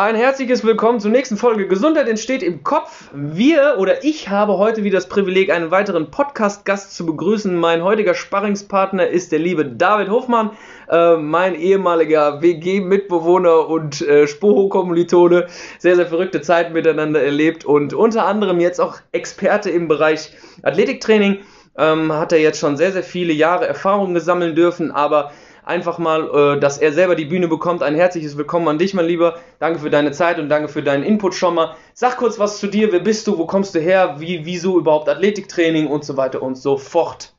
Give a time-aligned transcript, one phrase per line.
[0.00, 3.10] Ein herzliches Willkommen zur nächsten Folge Gesundheit entsteht im Kopf.
[3.12, 7.54] Wir oder ich habe heute wieder das Privileg, einen weiteren Podcast-Gast zu begrüßen.
[7.54, 10.52] Mein heutiger Sparringspartner ist der liebe David Hofmann,
[10.88, 15.48] äh, mein ehemaliger WG-Mitbewohner und äh, Spoho-Kommilitone.
[15.78, 20.32] Sehr, sehr verrückte Zeiten miteinander erlebt und unter anderem jetzt auch Experte im Bereich
[20.62, 21.40] Athletiktraining.
[21.76, 25.30] Ähm, hat er jetzt schon sehr, sehr viele Jahre Erfahrung gesammeln dürfen, aber
[25.70, 27.82] einfach mal, äh, dass er selber die Bühne bekommt.
[27.82, 29.38] Ein herzliches Willkommen an dich, mein Lieber.
[29.60, 31.76] Danke für deine Zeit und danke für deinen Input schon mal.
[31.94, 32.92] Sag kurz was zu dir.
[32.92, 33.38] Wer bist du?
[33.38, 34.16] Wo kommst du her?
[34.18, 37.34] Wie, wieso überhaupt Athletiktraining und so weiter und so fort?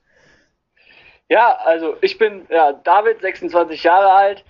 [1.27, 4.45] Ja, also ich bin ja, David, 26 Jahre alt.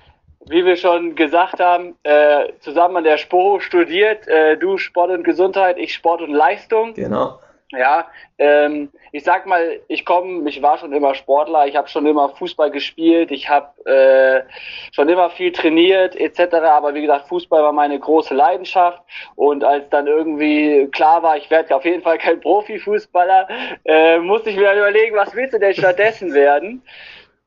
[0.48, 4.27] Wie wir schon gesagt haben, äh, zusammen an der SPO studiert.
[4.27, 6.94] Äh, du Sport und Gesundheit, ich Sport und Leistung.
[6.94, 7.39] Genau.
[7.71, 8.07] Ja,
[8.38, 12.27] ähm, ich sag mal, ich komme, ich war schon immer Sportler, ich habe schon immer
[12.30, 14.44] Fußball gespielt, ich habe äh,
[14.91, 16.55] schon immer viel trainiert etc.
[16.55, 19.02] Aber wie gesagt, Fußball war meine große Leidenschaft
[19.35, 23.47] und als dann irgendwie klar war, ich werde auf jeden Fall kein Profifußballer,
[23.85, 26.83] äh, musste ich mir dann überlegen, was willst du denn stattdessen werden?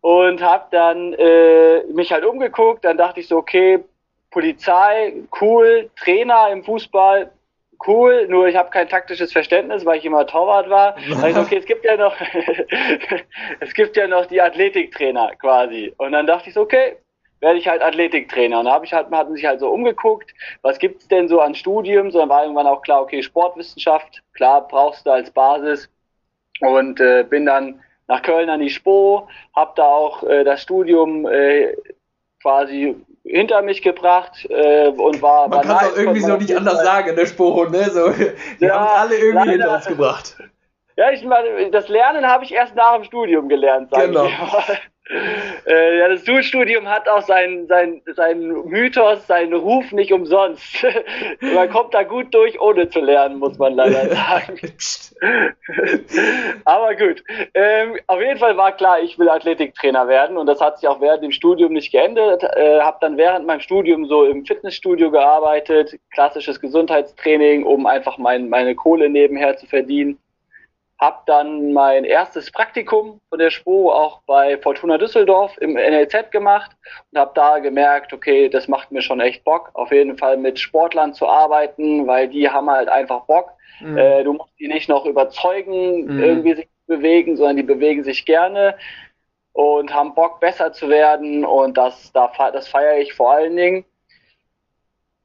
[0.01, 3.83] Und habe dann äh, mich halt umgeguckt, dann dachte ich so, okay,
[4.31, 7.31] Polizei, cool, Trainer im Fußball,
[7.87, 10.97] cool, nur ich habe kein taktisches Verständnis, weil ich immer Torwart war.
[11.23, 12.15] Also okay, es gibt ja noch,
[13.61, 15.93] es gibt ja noch die Athletiktrainer quasi.
[15.99, 16.97] Und dann dachte ich so, okay,
[17.41, 18.59] werde ich halt Athletiktrainer.
[18.59, 21.41] Und da habe ich halt, hat man sich halt so umgeguckt, was gibt's denn so
[21.41, 22.11] an Studium?
[22.11, 25.91] So dann war irgendwann auch klar, okay, Sportwissenschaft, klar, brauchst du als Basis.
[26.61, 31.27] Und äh, bin dann nach Köln an die SPO, habe da auch äh, das Studium
[31.27, 31.75] äh,
[32.41, 35.49] quasi hinter mich gebracht äh, und war.
[35.49, 37.91] Man kann es auch irgendwie so nicht anders sagen in der Sporo, ne?
[37.91, 40.37] So, wir ja, haben alle irgendwie leider, hinter uns gebracht.
[40.97, 44.27] Ja, ich meine, das Lernen habe ich erst nach dem Studium gelernt, sag genau.
[44.27, 44.33] ich
[44.69, 50.87] äh, ja, das Schulstudium hat auch seinen sein, sein Mythos, seinen Ruf nicht umsonst.
[51.41, 54.59] man kommt da gut durch, ohne zu lernen, muss man leider sagen.
[56.65, 57.23] Aber gut.
[57.53, 61.01] Ähm, auf jeden Fall war klar, ich will Athletiktrainer werden und das hat sich auch
[61.03, 62.43] während dem Studium nicht geändert.
[62.43, 68.49] Äh, habe dann während meinem Studium so im Fitnessstudio gearbeitet, klassisches Gesundheitstraining, um einfach mein,
[68.49, 70.19] meine Kohle nebenher zu verdienen
[70.99, 76.71] habe dann mein erstes Praktikum von der SPO auch bei Fortuna Düsseldorf im NLZ gemacht
[77.11, 80.59] und habe da gemerkt, okay, das macht mir schon echt Bock, auf jeden Fall mit
[80.59, 83.51] Sportlern zu arbeiten, weil die haben halt einfach Bock.
[83.81, 83.99] Mhm.
[83.99, 86.23] Äh, du musst die nicht noch überzeugen, mhm.
[86.23, 88.77] irgendwie sich zu bewegen, sondern die bewegen sich gerne
[89.53, 93.85] und haben Bock, besser zu werden und das, das feiere ich vor allen Dingen.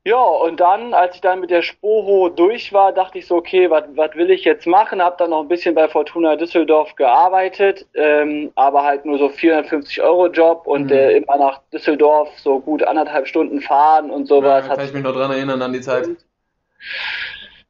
[0.09, 3.69] Ja, und dann, als ich dann mit der Sporo durch war, dachte ich so, okay,
[3.69, 5.03] was will ich jetzt machen?
[5.03, 10.01] Hab dann noch ein bisschen bei Fortuna Düsseldorf gearbeitet, ähm, aber halt nur so 450
[10.01, 10.93] Euro Job und mhm.
[10.93, 14.65] äh, immer nach Düsseldorf so gut anderthalb Stunden fahren und sowas.
[14.67, 16.09] Ja, kann ich mich noch dran erinnern an die Zeit.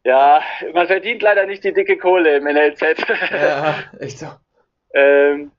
[0.06, 0.42] Ja,
[0.74, 2.82] man verdient leider nicht die dicke Kohle im NLZ.
[3.32, 4.28] Ja, echt so.
[4.94, 5.52] ähm,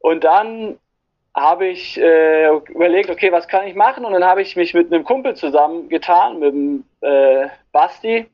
[0.00, 0.78] und dann
[1.34, 4.04] habe ich äh, überlegt, okay, was kann ich machen?
[4.04, 8.26] Und dann habe ich mich mit einem Kumpel zusammengetan, mit dem äh, Basti,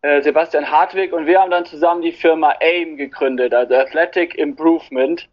[0.00, 5.28] äh, Sebastian Hartwig, und wir haben dann zusammen die Firma AIM gegründet, also Athletic Improvement,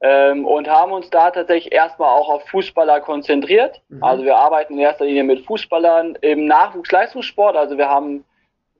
[0.00, 3.80] ähm, und haben uns da tatsächlich erstmal auch auf Fußballer konzentriert.
[3.88, 4.02] Mhm.
[4.02, 8.24] Also wir arbeiten in erster Linie mit Fußballern im Nachwuchsleistungssport, also wir haben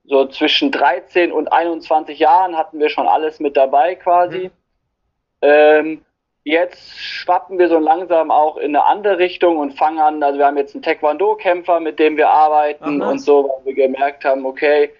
[0.05, 4.45] so zwischen 13 und 21 Jahren hatten wir schon alles mit dabei quasi.
[4.45, 4.51] Mhm.
[5.41, 6.05] Ähm,
[6.45, 10.45] Jetzt schwappen wir so langsam auch in eine andere Richtung und fangen an, also wir
[10.45, 13.11] haben jetzt einen Taekwondo-Kämpfer, mit dem wir arbeiten Aha.
[13.11, 14.91] und so, weil wir gemerkt haben, okay,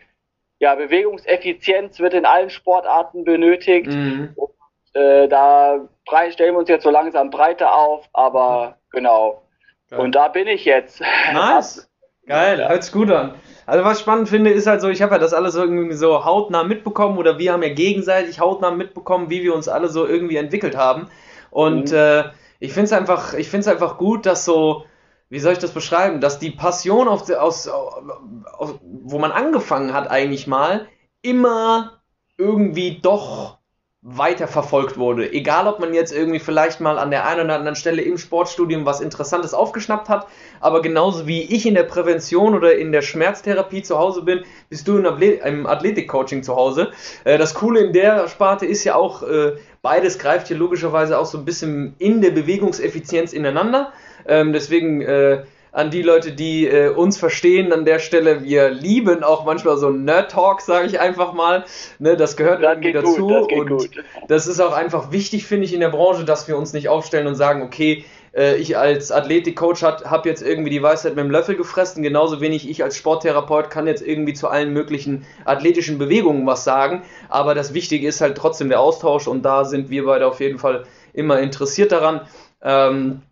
[0.59, 3.87] ja, Bewegungseffizienz wird in allen Sportarten benötigt.
[3.87, 4.33] Mhm.
[4.35, 4.51] Und,
[4.93, 5.81] äh, da
[6.29, 9.41] stellen wir uns jetzt so langsam breiter auf, aber genau.
[9.89, 9.99] Geil.
[9.99, 11.01] Und da bin ich jetzt.
[11.33, 11.89] Nice.
[12.25, 13.33] Geil, hört sich gut an.
[13.65, 16.23] Also was ich spannend finde, ist halt so, ich habe ja das alles irgendwie so
[16.23, 20.37] hautnah mitbekommen oder wir haben ja gegenseitig hautnah mitbekommen, wie wir uns alle so irgendwie
[20.37, 21.09] entwickelt haben.
[21.53, 21.97] Und mhm.
[21.97, 22.23] äh,
[22.59, 24.85] ich finde es einfach, ich finde es einfach gut, dass so,
[25.29, 30.09] wie soll ich das beschreiben, dass die Passion auf, aus, aus, wo man angefangen hat
[30.09, 30.87] eigentlich mal,
[31.21, 32.01] immer
[32.37, 33.59] irgendwie doch
[34.05, 35.31] weiter verfolgt wurde.
[35.31, 38.85] Egal, ob man jetzt irgendwie vielleicht mal an der einen oder anderen Stelle im Sportstudium
[38.85, 40.27] was Interessantes aufgeschnappt hat,
[40.59, 44.89] aber genauso wie ich in der Prävention oder in der Schmerztherapie zu Hause bin, bist
[44.89, 46.91] du im Athletikcoaching zu Hause.
[47.23, 51.25] Äh, das Coole in der Sparte ist ja auch, äh, beides greift hier logischerweise auch
[51.25, 53.93] so ein bisschen in der Bewegungseffizienz ineinander.
[54.27, 58.43] Ähm, deswegen äh, an die Leute, die äh, uns verstehen an der Stelle.
[58.43, 61.65] Wir lieben auch manchmal so Nerd-Talk, sage ich einfach mal.
[61.97, 63.27] Ne, das gehört das irgendwie dazu.
[63.27, 63.89] Gut, das und gut.
[64.27, 67.25] das ist auch einfach wichtig, finde ich, in der Branche, dass wir uns nicht aufstellen
[67.25, 68.05] und sagen, okay,
[68.35, 72.69] äh, ich als Athletikcoach habe jetzt irgendwie die Weisheit mit dem Löffel gefressen, genauso wenig
[72.69, 77.73] ich als Sporttherapeut kann jetzt irgendwie zu allen möglichen athletischen Bewegungen was sagen, aber das
[77.73, 80.83] Wichtige ist halt trotzdem der Austausch und da sind wir beide auf jeden Fall
[81.13, 82.21] immer interessiert daran.
[82.61, 83.23] Ähm,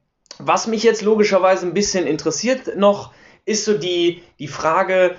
[0.46, 3.14] was mich jetzt logischerweise ein bisschen interessiert noch,
[3.46, 5.16] ist so die, die Frage,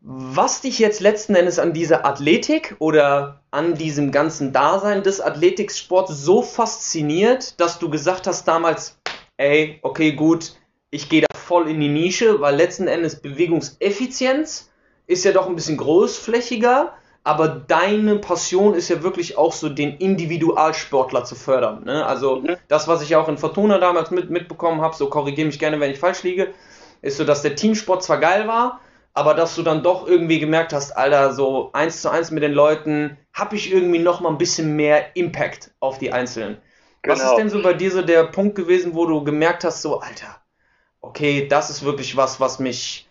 [0.00, 6.24] was dich jetzt letzten Endes an dieser Athletik oder an diesem ganzen Dasein des Athletiksports
[6.24, 8.98] so fasziniert, dass du gesagt hast damals,
[9.36, 10.54] ey, okay, gut,
[10.90, 14.70] ich gehe da voll in die Nische, weil letzten Endes Bewegungseffizienz
[15.06, 19.96] ist ja doch ein bisschen großflächiger, aber deine Passion ist ja wirklich auch so, den
[19.96, 21.84] Individualsportler zu fördern.
[21.84, 22.04] Ne?
[22.04, 22.56] Also mhm.
[22.68, 25.90] das, was ich auch in Fortuna damals mit, mitbekommen habe, so korrigiere mich gerne, wenn
[25.90, 26.54] ich falsch liege,
[27.02, 28.80] ist so, dass der Teamsport zwar geil war,
[29.12, 32.52] aber dass du dann doch irgendwie gemerkt hast, Alter, so eins zu eins mit den
[32.52, 36.58] Leuten, habe ich irgendwie noch mal ein bisschen mehr Impact auf die Einzelnen.
[37.02, 37.14] Genau.
[37.14, 40.00] Was ist denn so bei dir so der Punkt gewesen, wo du gemerkt hast, so,
[40.00, 40.36] Alter,
[41.00, 43.08] okay, das ist wirklich was, was mich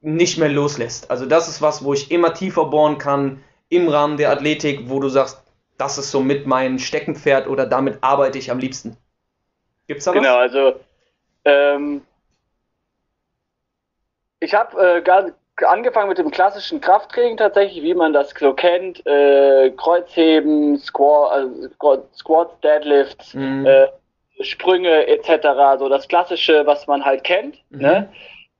[0.00, 1.10] nicht mehr loslässt.
[1.10, 3.42] Also das ist was, wo ich immer tiefer bohren kann
[3.72, 5.42] im Rahmen der Athletik, wo du sagst,
[5.78, 8.96] das ist so mit mein Steckenpferd oder damit arbeite ich am liebsten.
[9.88, 10.18] Gibt's da was?
[10.18, 10.74] Genau, also
[11.44, 12.02] ähm,
[14.40, 19.70] ich habe äh, angefangen mit dem klassischen Krafttraining tatsächlich, wie man das so kennt, äh,
[19.70, 23.64] Kreuzheben, Squat, äh, Squats, Deadlifts, mhm.
[23.64, 23.88] äh,
[24.42, 27.80] Sprünge etc., so das klassische, was man halt kennt, mhm.
[27.80, 28.12] ne?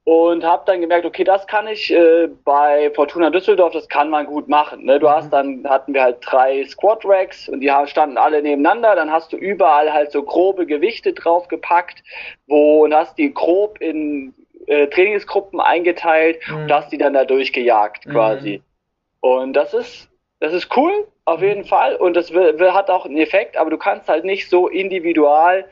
[0.05, 4.27] Und habe dann gemerkt, okay, das kann ich äh, bei Fortuna Düsseldorf, das kann man
[4.27, 4.85] gut machen.
[4.85, 4.99] Ne?
[4.99, 5.13] Du mhm.
[5.13, 8.97] hast dann, hatten wir halt drei Squat Racks und die standen alle nebeneinander.
[8.97, 12.03] Dann hast du überall halt so grobe Gewichte draufgepackt,
[12.49, 14.35] wo und hast die grob in
[14.67, 16.57] äh, Trainingsgruppen eingeteilt mhm.
[16.57, 18.59] und hast die dann da durchgejagt quasi.
[18.59, 18.65] Mhm.
[19.21, 20.09] Und das ist,
[20.41, 21.47] das ist cool, auf mhm.
[21.47, 21.95] jeden Fall.
[21.95, 25.65] Und das will, will, hat auch einen Effekt, aber du kannst halt nicht so individual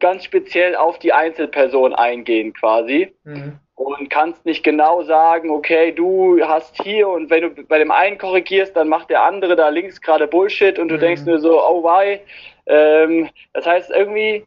[0.00, 3.14] ganz speziell auf die Einzelperson eingehen quasi.
[3.24, 3.58] Mhm.
[3.74, 8.16] Und kannst nicht genau sagen, okay, du hast hier und wenn du bei dem einen
[8.16, 11.00] korrigierst, dann macht der andere da links gerade Bullshit und du mhm.
[11.00, 12.20] denkst nur so, oh why?
[12.66, 14.46] Ähm, das heißt irgendwie,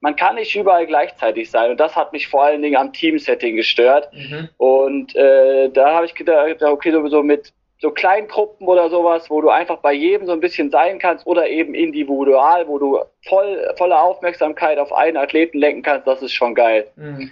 [0.00, 1.70] man kann nicht überall gleichzeitig sein.
[1.70, 4.10] Und das hat mich vor allen Dingen am Teamsetting gestört.
[4.12, 4.48] Mhm.
[4.56, 9.48] Und äh, da habe ich gedacht, okay, sowieso mit so Kleingruppen oder sowas, wo du
[9.48, 13.98] einfach bei jedem so ein bisschen sein kannst oder eben individual, wo du voll, volle
[13.98, 16.86] Aufmerksamkeit auf einen Athleten lenken kannst, das ist schon geil.
[16.96, 17.30] Mhm.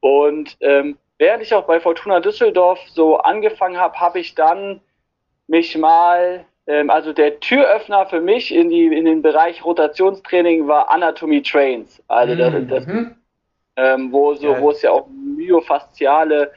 [0.00, 4.80] Und ähm, während ich auch bei Fortuna Düsseldorf so angefangen habe, habe ich dann
[5.48, 10.90] mich mal ähm, also der Türöffner für mich in, die, in den Bereich Rotationstraining war
[10.90, 12.00] Anatomy Trains.
[12.06, 12.68] Also das, mhm.
[12.68, 12.86] das
[13.76, 14.60] ähm, wo, so, ja.
[14.60, 16.52] wo es ja auch myofasziale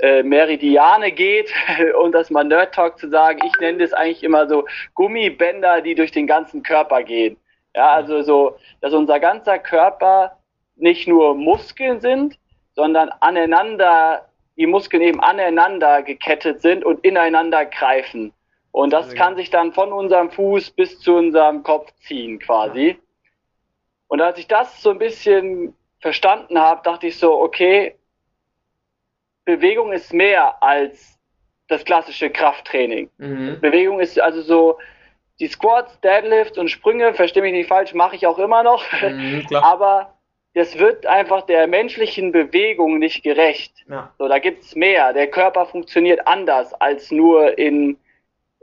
[0.00, 1.52] äh, Meridiane geht
[2.00, 4.64] und das mal Nerd Talk zu sagen, ich nenne das eigentlich immer so
[4.94, 7.36] Gummibänder, die durch den ganzen Körper gehen.
[7.74, 10.36] Ja, also so, dass unser ganzer Körper
[10.76, 12.38] nicht nur Muskeln sind,
[12.74, 14.26] sondern aneinander,
[14.56, 18.32] die Muskeln eben aneinander gekettet sind und ineinander greifen.
[18.72, 22.98] Und das kann sich dann von unserem Fuß bis zu unserem Kopf ziehen quasi.
[24.08, 27.96] Und als ich das so ein bisschen verstanden habe, dachte ich so, okay,
[29.56, 31.18] Bewegung ist mehr als
[31.68, 33.10] das klassische Krafttraining.
[33.18, 33.58] Mhm.
[33.60, 34.78] Bewegung ist also so,
[35.38, 38.84] die Squats, Deadlifts und Sprünge, verstehe mich nicht falsch, mache ich auch immer noch.
[39.00, 40.14] Mhm, aber
[40.54, 43.72] das wird einfach der menschlichen Bewegung nicht gerecht.
[43.88, 44.12] Ja.
[44.18, 45.12] So, da gibt's mehr.
[45.12, 47.96] Der Körper funktioniert anders als nur in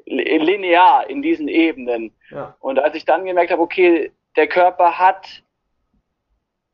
[0.05, 2.13] linear in diesen Ebenen.
[2.29, 2.55] Ja.
[2.59, 5.43] Und als ich dann gemerkt habe, okay, der Körper hat,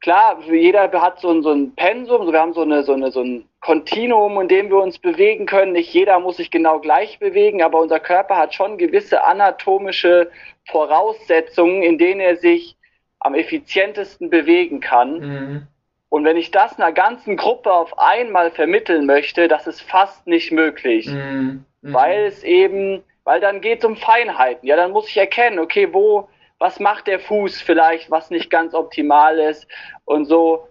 [0.01, 3.21] klar, jeder hat so ein, so ein Pensum, wir haben so, eine, so, eine, so
[3.21, 5.71] ein Kontinuum, in dem wir uns bewegen können.
[5.71, 10.29] Nicht jeder muss sich genau gleich bewegen, aber unser Körper hat schon gewisse anatomische
[10.69, 12.75] Voraussetzungen, in denen er sich
[13.19, 15.19] am effizientesten bewegen kann.
[15.19, 15.67] Mhm.
[16.09, 20.51] Und wenn ich das einer ganzen Gruppe auf einmal vermitteln möchte, das ist fast nicht
[20.51, 21.65] möglich, mhm.
[21.81, 21.93] Mhm.
[21.93, 24.67] weil es eben weil dann geht es um Feinheiten.
[24.67, 26.27] Ja, dann muss ich erkennen, okay, wo,
[26.59, 29.67] was macht der Fuß vielleicht, was nicht ganz optimal ist
[30.05, 30.67] und so.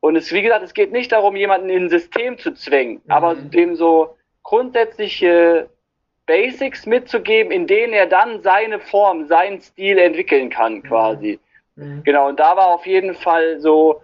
[0.00, 3.10] Und es, wie gesagt, es geht nicht darum, jemanden in ein System zu zwingen, mhm.
[3.10, 5.68] aber dem so grundsätzliche
[6.26, 10.82] Basics mitzugeben, in denen er dann seine Form, seinen Stil entwickeln kann, mhm.
[10.82, 11.40] quasi.
[11.76, 12.02] Mhm.
[12.04, 14.00] Genau, und da war auf jeden Fall so,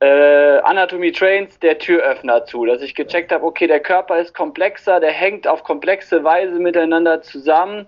[0.00, 4.98] äh, Anatomy Trains der Türöffner zu, dass ich gecheckt habe, okay, der Körper ist komplexer,
[4.98, 7.86] der hängt auf komplexe Weise miteinander zusammen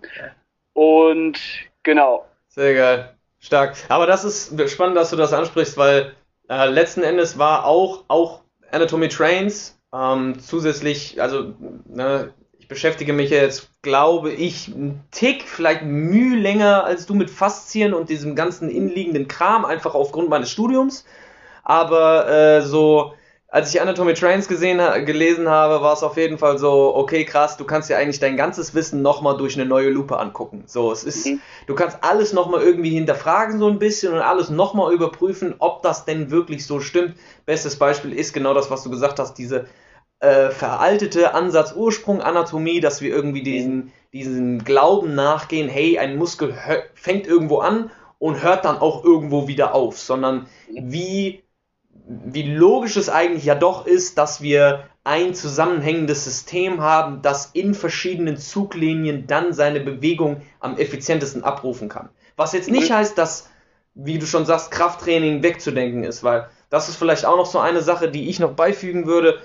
[0.75, 1.41] und
[1.83, 2.27] genau.
[2.49, 3.77] Sehr geil, stark.
[3.89, 6.15] Aber das ist spannend, dass du das ansprichst, weil
[6.53, 11.55] äh, letzten Endes war auch, auch Anatomy Trains ähm, zusätzlich, also
[11.87, 12.33] ne,
[12.73, 18.09] beschäftige mich jetzt, glaube ich, einen Tick, vielleicht Mühe länger als du mit Faszien und
[18.09, 21.05] diesem ganzen innenliegenden Kram, einfach aufgrund meines Studiums.
[21.65, 23.13] Aber äh, so
[23.53, 27.59] als ich Anatomy Trains gesehen, gelesen habe, war es auf jeden Fall so, okay, krass,
[27.59, 30.65] du kannst ja eigentlich dein ganzes Wissen nochmal durch eine neue Lupe angucken.
[30.65, 31.39] So, es ist, mhm.
[31.67, 36.07] du kannst alles nochmal irgendwie hinterfragen so ein bisschen und alles nochmal überprüfen, ob das
[36.07, 37.15] denn wirklich so stimmt.
[37.45, 39.67] Bestes Beispiel ist genau das, was du gesagt hast, diese
[40.21, 46.57] äh, veraltete Ansatz-Ursprung-Anatomie, dass wir irgendwie diesen, diesen Glauben nachgehen, hey, ein Muskel
[46.95, 50.91] fängt irgendwo an und hört dann auch irgendwo wieder auf, sondern mhm.
[50.91, 51.43] wie
[52.07, 57.75] wie logisch es eigentlich ja doch ist, dass wir ein zusammenhängendes System haben, das in
[57.75, 62.09] verschiedenen Zuglinien dann seine Bewegung am effizientesten abrufen kann.
[62.37, 62.95] Was jetzt nicht mhm.
[62.95, 63.51] heißt, dass,
[63.95, 67.83] wie du schon sagst, Krafttraining wegzudenken ist, weil das ist vielleicht auch noch so eine
[67.83, 69.41] Sache, die ich noch beifügen würde.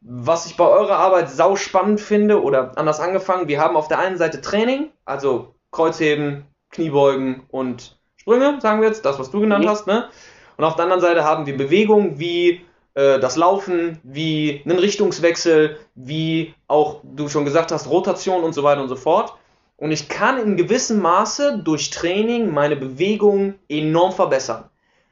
[0.00, 3.98] Was ich bei eurer Arbeit sau spannend finde, oder anders angefangen, wir haben auf der
[3.98, 9.64] einen Seite Training, also Kreuzheben, Kniebeugen und Sprünge, sagen wir jetzt, das, was du genannt
[9.64, 9.68] mhm.
[9.68, 10.08] hast, ne?
[10.56, 12.60] Und auf der anderen Seite haben wir Bewegungen wie
[12.94, 18.62] äh, das Laufen, wie einen Richtungswechsel, wie auch du schon gesagt hast, Rotation und so
[18.62, 19.34] weiter und so fort.
[19.76, 24.70] Und ich kann in gewissem Maße durch Training meine Bewegung enorm verbessern.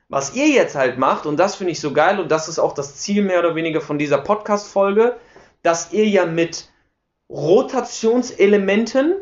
[0.09, 2.75] Was ihr jetzt halt macht, und das finde ich so geil, und das ist auch
[2.75, 5.17] das Ziel mehr oder weniger von dieser Podcast-Folge,
[5.63, 6.71] dass ihr ja mit
[7.31, 9.15] Rotationselementen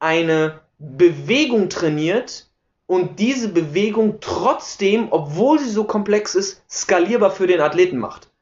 [0.00, 2.49] eine Bewegung trainiert,
[2.90, 8.32] und diese Bewegung trotzdem, obwohl sie so komplex ist, skalierbar für den Athleten macht.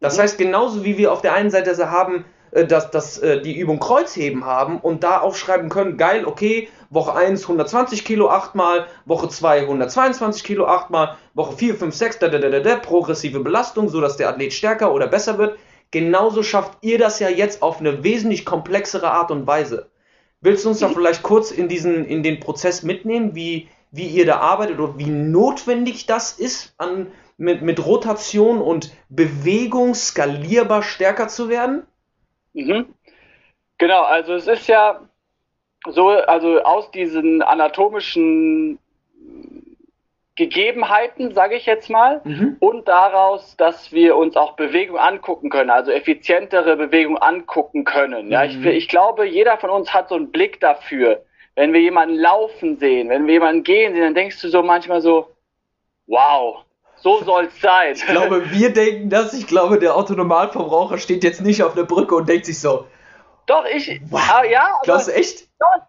[0.00, 0.22] Das mhm.
[0.22, 3.78] heißt, genauso wie wir auf der einen Seite haben, äh, dass, dass äh, die Übung
[3.78, 9.60] Kreuzheben haben und da aufschreiben können, geil, okay, Woche 1 120 Kilo achtmal, Woche 2
[9.60, 14.30] 122 Kilo achtmal, Woche 4, 5, 6, da, da, da, da, progressive Belastung, sodass der
[14.30, 15.58] Athlet stärker oder besser wird.
[15.90, 19.90] Genauso schafft ihr das ja jetzt auf eine wesentlich komplexere Art und Weise.
[20.40, 20.94] Willst du uns da mhm.
[20.94, 25.10] vielleicht kurz in diesen, in den Prozess mitnehmen, wie, wie ihr da arbeitet oder wie
[25.10, 31.86] notwendig das ist, an, mit, mit Rotation und Bewegung skalierbar stärker zu werden?
[32.52, 32.94] Mhm.
[33.78, 35.00] Genau, also es ist ja
[35.88, 38.78] so, also aus diesen anatomischen
[40.36, 42.56] Gegebenheiten, sage ich jetzt mal, mhm.
[42.60, 48.30] und daraus, dass wir uns auch Bewegung angucken können, also effizientere Bewegung angucken können.
[48.30, 48.66] Ja, mhm.
[48.66, 51.22] ich, ich glaube, jeder von uns hat so einen Blick dafür,
[51.60, 55.02] wenn wir jemanden laufen sehen, wenn wir jemanden gehen sehen, dann denkst du so manchmal
[55.02, 55.28] so,
[56.06, 56.64] wow,
[56.96, 57.92] so soll's sein.
[57.92, 59.34] Ich glaube, wir denken das.
[59.34, 62.86] Ich glaube, der Autonormalverbraucher steht jetzt nicht auf der Brücke und denkt sich so.
[63.44, 64.22] Doch, ich, wow.
[64.32, 65.40] Ah, ja, Glaubst du echt?
[65.42, 65.48] ich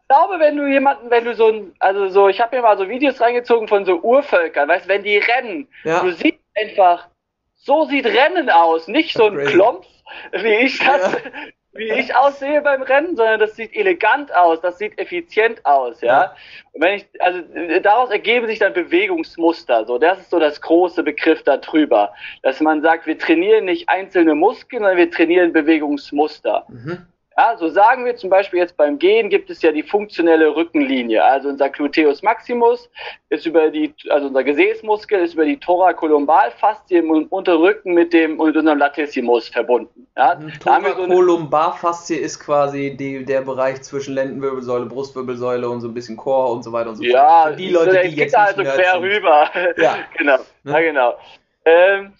[0.09, 2.89] glaube, wenn du jemanden, wenn du so ein, also so, ich habe mir mal so
[2.89, 6.01] Videos reingezogen von so Urvölkern, weißt wenn die rennen, ja.
[6.01, 7.07] du siehst einfach,
[7.55, 9.87] so sieht Rennen aus, nicht so ein Klompf,
[10.33, 11.19] wie ich das, ja
[11.73, 16.35] wie ich aussehe beim Rennen, sondern das sieht elegant aus, das sieht effizient aus, ja.
[16.73, 17.41] Und wenn ich, also
[17.81, 22.13] daraus ergeben sich dann Bewegungsmuster, so das ist so das große Begriff da drüber,
[22.43, 26.65] dass man sagt, wir trainieren nicht einzelne Muskeln, sondern wir trainieren Bewegungsmuster.
[26.67, 27.05] Mhm.
[27.37, 31.23] Ja, so sagen wir zum Beispiel jetzt beim Gehen gibt es ja die funktionelle Rückenlinie.
[31.23, 32.89] Also unser Gluteus maximus
[33.29, 38.57] ist über die, also unser Gesäßmuskel ist über die Thoracolumbalfaszie im Unterrücken mit dem mit
[38.57, 40.07] unserem Latissimus verbunden.
[40.17, 40.51] Ja, mhm.
[40.59, 46.63] Thoracolumbalfaszie ist quasi die, der Bereich zwischen Lendenwirbelsäule, Brustwirbelsäule und so ein bisschen Chor und
[46.63, 47.13] so weiter und so fort.
[47.13, 49.49] Ja, Für die Leute, die jetzt also nicht quer rüber.
[49.77, 50.37] Ja, genau.
[50.63, 50.71] Ne?
[50.71, 51.17] Ja, genau.
[51.63, 52.13] Ähm,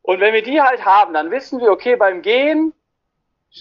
[0.00, 2.72] und wenn wir die halt haben, dann wissen wir, okay, beim Gehen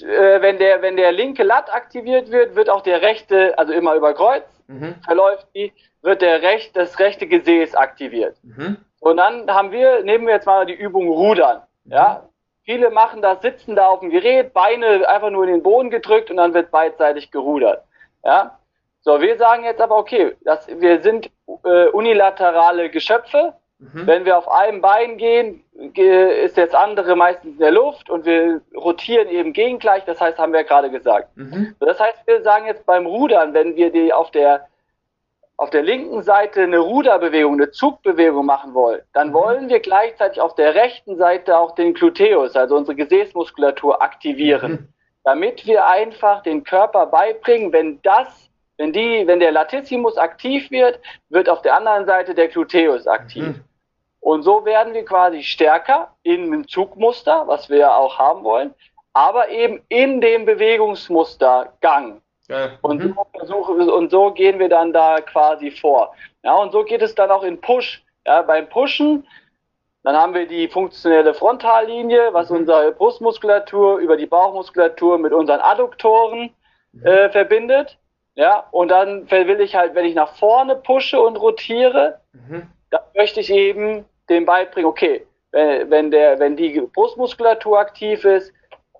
[0.01, 3.95] äh, wenn der, wenn der linke Lat aktiviert wird, wird auch der rechte, also immer
[3.95, 4.95] über Kreuz, mhm.
[5.03, 8.37] verläuft die, wird der recht, das rechte Gesäß aktiviert.
[8.43, 8.77] Mhm.
[8.99, 11.61] Und dann haben wir, nehmen wir jetzt mal die Übung Rudern.
[11.85, 11.91] Mhm.
[11.91, 12.29] Ja,
[12.63, 16.29] viele machen das, sitzen da auf dem Gerät, Beine einfach nur in den Boden gedrückt
[16.29, 17.83] und dann wird beidseitig gerudert.
[18.23, 18.57] Ja,
[19.01, 21.31] so, wir sagen jetzt aber, okay, das, wir sind
[21.63, 24.07] äh, unilaterale Geschöpfe, Mhm.
[24.07, 28.61] Wenn wir auf einem Bein gehen, ist das andere meistens in der Luft und wir
[28.75, 31.35] rotieren eben gegengleich, das heißt, haben wir ja gerade gesagt.
[31.37, 31.75] Mhm.
[31.79, 34.67] Das heißt, wir sagen jetzt beim Rudern, wenn wir die auf der,
[35.57, 39.33] auf der linken Seite eine Ruderbewegung, eine Zugbewegung machen wollen, dann mhm.
[39.33, 44.87] wollen wir gleichzeitig auf der rechten Seite auch den Gluteus, also unsere Gesäßmuskulatur aktivieren, mhm.
[45.23, 48.47] damit wir einfach den Körper beibringen, wenn das
[48.79, 53.43] wenn die, wenn der Latissimus aktiv wird, wird auf der anderen Seite der Gluteus aktiv.
[53.43, 53.63] Mhm.
[54.27, 58.73] Und so werden wir quasi stärker in dem Zugmuster, was wir ja auch haben wollen,
[59.13, 62.21] aber eben in dem Bewegungsmuster Gang.
[62.49, 62.71] Ja.
[62.81, 63.15] Und, mhm.
[63.15, 66.13] so versuchen, und so gehen wir dann da quasi vor.
[66.43, 68.03] Ja, und so geht es dann auch in Push.
[68.25, 69.25] Ja, beim Pushen
[70.03, 72.57] Dann haben wir die funktionelle Frontallinie, was mhm.
[72.57, 76.53] unsere Brustmuskulatur über die Bauchmuskulatur mit unseren Adduktoren
[76.91, 77.05] mhm.
[77.05, 77.97] äh, verbindet.
[78.35, 82.63] Ja, und dann will ich halt, wenn ich nach vorne pushe und rotiere, mhm.
[82.89, 88.51] dann möchte ich eben dem beibringen, okay, wenn, der, wenn die Brustmuskulatur aktiv ist,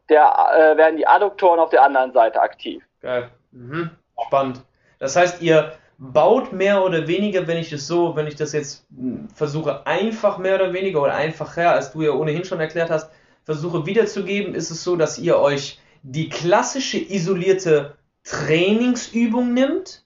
[0.10, 0.24] der,
[0.55, 2.84] äh, werden die Adduktoren auf der anderen Seite aktiv.
[3.01, 3.29] Geil.
[3.51, 3.91] Mhm.
[4.25, 4.63] Spannend.
[5.00, 8.86] Das heißt, ihr baut mehr oder weniger, wenn ich das so, wenn ich das jetzt
[8.96, 13.12] hm, versuche, einfach mehr oder weniger oder einfacher, als du ja ohnehin schon erklärt hast,
[13.43, 20.05] versuche wiederzugeben, ist es so, dass ihr euch die klassische isolierte Trainingsübung nimmt,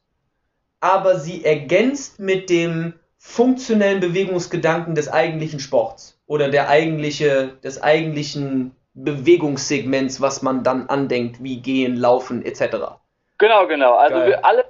[0.79, 8.75] aber sie ergänzt mit dem funktionellen Bewegungsgedanken des eigentlichen Sports oder der eigentliche, des eigentlichen
[8.95, 12.97] Bewegungssegments, was man dann andenkt, wie gehen, laufen etc.
[13.37, 13.93] Genau, genau.
[13.93, 14.65] Also alle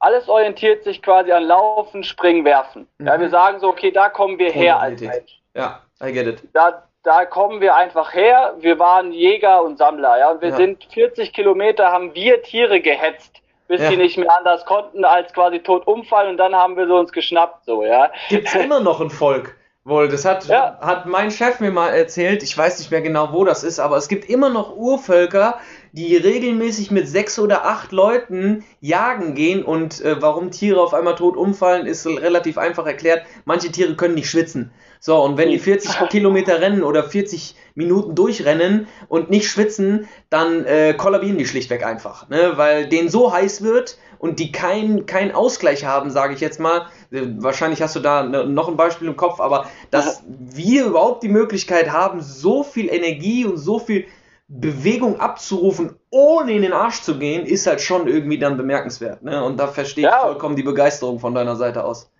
[0.00, 2.88] alles orientiert sich quasi an Laufen, Springen, Werfen.
[2.98, 3.06] Mhm.
[3.06, 5.40] Ja, wir sagen so, okay, da kommen wir her als Mensch.
[5.54, 6.42] Ja, I get it.
[6.52, 8.56] Da, da kommen wir einfach her.
[8.58, 10.56] Wir waren Jäger und Sammler, ja, und wir ja.
[10.56, 13.90] sind 40 Kilometer, haben wir Tiere gehetzt, bis ja.
[13.90, 17.12] sie nicht mehr anders konnten, als quasi tot umfallen und dann haben wir sie uns
[17.12, 18.10] geschnappt, so, ja.
[18.28, 19.56] Gibt's immer noch ein Volk?
[19.84, 20.78] Wohl, das hat, ja.
[20.80, 23.96] hat mein Chef mir mal erzählt, ich weiß nicht mehr genau, wo das ist, aber
[23.96, 25.58] es gibt immer noch Urvölker,
[25.92, 31.14] die regelmäßig mit sechs oder acht Leuten jagen gehen und äh, warum Tiere auf einmal
[31.14, 33.26] tot umfallen, ist relativ einfach erklärt.
[33.44, 34.72] Manche Tiere können nicht schwitzen.
[35.00, 40.64] So, und wenn die 40 Kilometer rennen oder 40 Minuten durchrennen und nicht schwitzen, dann
[40.64, 42.52] äh, kollabieren die schlichtweg einfach, ne?
[42.56, 46.86] weil denen so heiß wird und die keinen kein Ausgleich haben, sage ich jetzt mal.
[47.10, 51.22] Äh, wahrscheinlich hast du da ne, noch ein Beispiel im Kopf, aber dass wir überhaupt
[51.22, 54.06] die Möglichkeit haben, so viel Energie und so viel
[54.54, 59.22] Bewegung abzurufen, ohne in den Arsch zu gehen, ist halt schon irgendwie dann bemerkenswert.
[59.22, 59.42] Ne?
[59.42, 60.16] Und da verstehe ja.
[60.16, 62.10] ich vollkommen die Begeisterung von deiner Seite aus.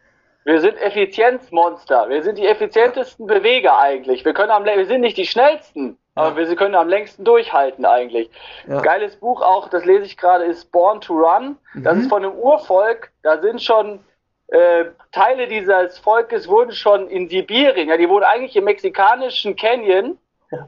[0.44, 2.08] Wir sind Effizienzmonster.
[2.08, 4.24] Wir sind die effizientesten Beweger eigentlich.
[4.24, 6.22] Wir können am, wir sind nicht die schnellsten, ja.
[6.22, 8.30] aber wir können am längsten durchhalten eigentlich.
[8.66, 8.80] Ja.
[8.80, 11.58] Geiles Buch auch, das lese ich gerade, ist Born to Run.
[11.74, 12.00] Das mhm.
[12.00, 13.12] ist von einem Urvolk.
[13.22, 14.00] Da sind schon
[14.48, 17.90] äh, Teile dieses Volkes wurden schon in Sibirien.
[17.90, 20.16] Ja, die wurden eigentlich im mexikanischen Canyon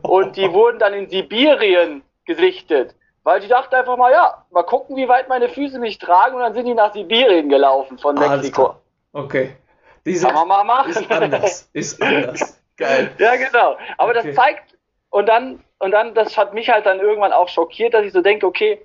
[0.03, 2.95] und die wurden dann in Sibirien gesichtet.
[3.23, 6.35] Weil die dachten einfach mal, ja, mal gucken, wie weit meine Füße mich tragen.
[6.35, 8.77] Und dann sind die nach Sibirien gelaufen von Mexiko.
[9.13, 9.57] Okay.
[10.05, 10.91] Diese Kann man mal machen.
[10.91, 11.71] Ist anders.
[11.73, 12.61] Ist anders.
[12.77, 13.11] Geil.
[13.19, 13.77] Ja, genau.
[13.97, 14.27] Aber okay.
[14.27, 14.77] das zeigt,
[15.09, 18.21] und dann, und dann, das hat mich halt dann irgendwann auch schockiert, dass ich so
[18.21, 18.85] denke, okay,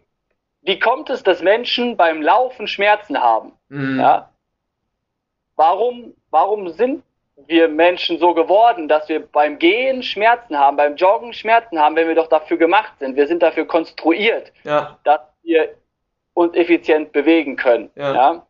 [0.62, 3.54] wie kommt es, dass Menschen beim Laufen Schmerzen haben?
[3.70, 4.00] Mhm.
[4.00, 4.30] Ja?
[5.56, 7.04] Warum, warum sind
[7.48, 12.08] wir Menschen so geworden, dass wir beim Gehen Schmerzen haben, beim Joggen Schmerzen haben, wenn
[12.08, 13.16] wir doch dafür gemacht sind.
[13.16, 14.98] Wir sind dafür konstruiert, ja.
[15.04, 15.76] dass wir
[16.34, 17.90] uns effizient bewegen können.
[17.96, 18.14] Ja.
[18.14, 18.46] ja?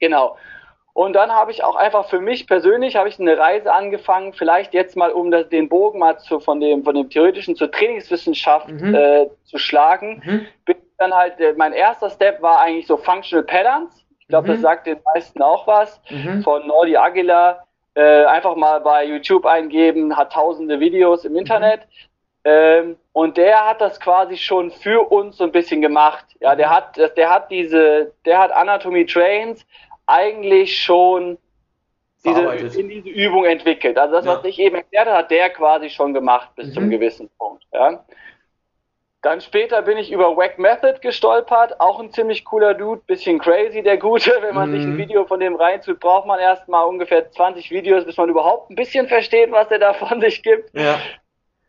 [0.00, 0.36] Genau.
[0.92, 4.74] Und dann habe ich auch einfach für mich persönlich habe ich eine Reise angefangen, vielleicht
[4.74, 8.68] jetzt mal um das, den Bogen mal zu, von dem von dem theoretischen zur Trainingswissenschaft
[8.68, 8.94] mhm.
[8.94, 10.22] äh, zu schlagen.
[10.24, 10.46] Mhm.
[10.64, 14.04] Bin dann halt äh, mein erster Step war eigentlich so Functional Patterns.
[14.18, 14.52] Ich glaube, mhm.
[14.52, 16.42] das sagt den meisten auch was mhm.
[16.42, 21.80] von Nordi Aguilar äh, einfach mal bei YouTube eingeben, hat tausende Videos im Internet.
[21.80, 22.10] Mhm.
[22.42, 26.24] Ähm, und der hat das quasi schon für uns so ein bisschen gemacht.
[26.40, 29.66] Ja, der hat, der hat diese, der hat Anatomy Trains
[30.06, 31.36] eigentlich schon
[32.24, 32.40] diese,
[32.78, 33.98] in diese Übung entwickelt.
[33.98, 34.36] Also das, ja.
[34.36, 36.72] was ich eben erklärt habe, hat der quasi schon gemacht bis mhm.
[36.72, 37.64] zum gewissen Punkt.
[37.72, 38.04] Ja.
[39.22, 43.82] Dann später bin ich über Wack Method gestolpert, auch ein ziemlich cooler Dude, bisschen crazy,
[43.82, 44.32] der Gute.
[44.40, 44.74] Wenn man mhm.
[44.74, 44.98] sich ein mhm.
[44.98, 49.08] Video von dem reinzieht, braucht man erstmal ungefähr 20 Videos, bis man überhaupt ein bisschen
[49.08, 50.70] versteht, was er da von sich gibt.
[50.72, 50.98] Ja.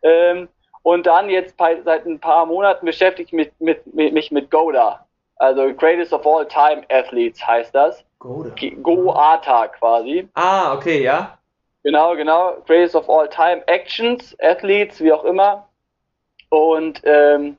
[0.02, 0.48] Ähm,
[0.82, 5.06] und dann jetzt seit ein paar Monaten beschäftige ich mich mit, mit, mich mit Goda.
[5.36, 8.04] Also Greatest of All Time Athletes heißt das.
[8.18, 8.54] Goda.
[8.82, 10.28] Go-ATA quasi.
[10.34, 11.38] Ah, okay, ja.
[11.82, 12.56] Genau, genau.
[12.66, 15.68] Greatest of All Time Actions, Athletes, wie auch immer.
[16.52, 17.56] Und ähm,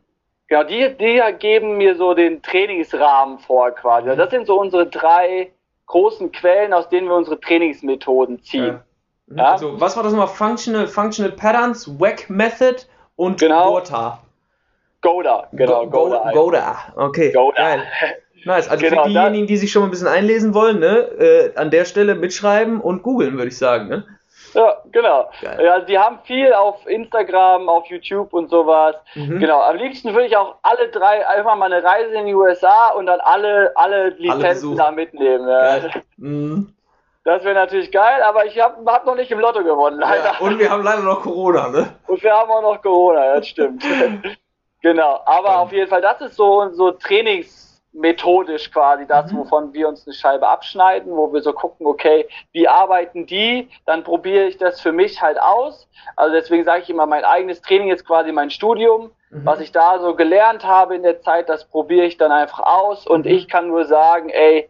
[0.47, 4.07] genau, die, die geben mir so den Trainingsrahmen vor quasi.
[4.07, 5.51] Also das sind so unsere drei
[5.87, 8.79] großen Quellen, aus denen wir unsere Trainingsmethoden ziehen.
[9.27, 9.35] Ja.
[9.35, 9.51] Ja?
[9.53, 10.27] Also, was war das nochmal?
[10.27, 12.83] Functional, Functional Patterns, WAC Method
[13.15, 13.71] und genau.
[13.71, 14.19] GOTA.
[15.01, 15.87] Goda, genau.
[15.87, 16.93] Go, Goda, Goda.
[16.95, 17.31] okay.
[17.31, 17.57] Goda.
[17.57, 17.83] Geil.
[18.45, 18.67] Nice.
[18.67, 21.71] Also genau, für diejenigen, die sich schon mal ein bisschen einlesen wollen, ne, äh, an
[21.71, 23.87] der Stelle mitschreiben und googeln, würde ich sagen.
[23.87, 24.05] Ne?
[24.53, 25.29] Ja, genau.
[25.41, 25.63] Geil.
[25.63, 28.95] Ja, die haben viel auf Instagram, auf YouTube und sowas.
[29.15, 29.39] Mhm.
[29.39, 29.61] Genau.
[29.61, 33.07] Am liebsten würde ich auch alle drei einfach mal eine Reise in die USA und
[33.07, 35.47] dann alle, alle Lizenzen alle da mitnehmen.
[35.47, 35.79] Ja.
[36.17, 36.73] Mhm.
[37.25, 40.33] Das wäre natürlich geil, aber ich habe hab noch nicht im Lotto gewonnen, leider.
[40.33, 41.95] Ja, und wir haben leider noch Corona, ne?
[42.05, 43.81] Und wir haben auch noch Corona, das stimmt.
[44.81, 45.21] genau.
[45.25, 49.37] Aber auf jeden Fall, das ist so, so Trainings, methodisch quasi das, mhm.
[49.37, 54.03] wovon wir uns eine Scheibe abschneiden, wo wir so gucken, okay, wie arbeiten die, dann
[54.03, 55.87] probiere ich das für mich halt aus.
[56.15, 59.11] Also deswegen sage ich immer, mein eigenes Training ist quasi mein Studium.
[59.29, 59.45] Mhm.
[59.45, 63.07] Was ich da so gelernt habe in der Zeit, das probiere ich dann einfach aus
[63.07, 63.31] und mhm.
[63.31, 64.69] ich kann nur sagen, ey,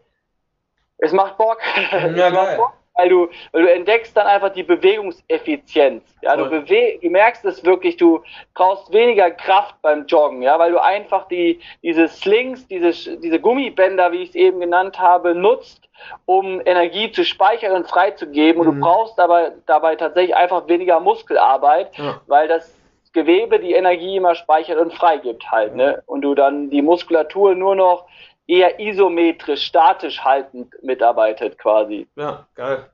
[0.98, 1.58] es macht Bock.
[1.92, 6.02] Ja, es macht Bock weil du, weil du entdeckst dann einfach die Bewegungseffizienz.
[6.22, 8.22] Ja, du, bewe du merkst es wirklich, du
[8.54, 14.12] brauchst weniger Kraft beim Joggen, ja, weil du einfach die, diese Slings, diese, diese Gummibänder,
[14.12, 15.88] wie ich es eben genannt habe, nutzt,
[16.24, 18.62] um Energie zu speichern und freizugeben.
[18.62, 18.68] Mhm.
[18.68, 18.80] Und du mhm.
[18.80, 22.20] brauchst aber dabei tatsächlich einfach weniger Muskelarbeit, ja.
[22.26, 22.74] weil das
[23.12, 26.02] Gewebe die Energie immer speichert und freigibt halt, ne?
[26.06, 28.06] Und du dann die Muskulatur nur noch
[28.46, 32.06] eher isometrisch, statisch haltend mitarbeitet quasi.
[32.16, 32.86] Ja, geil.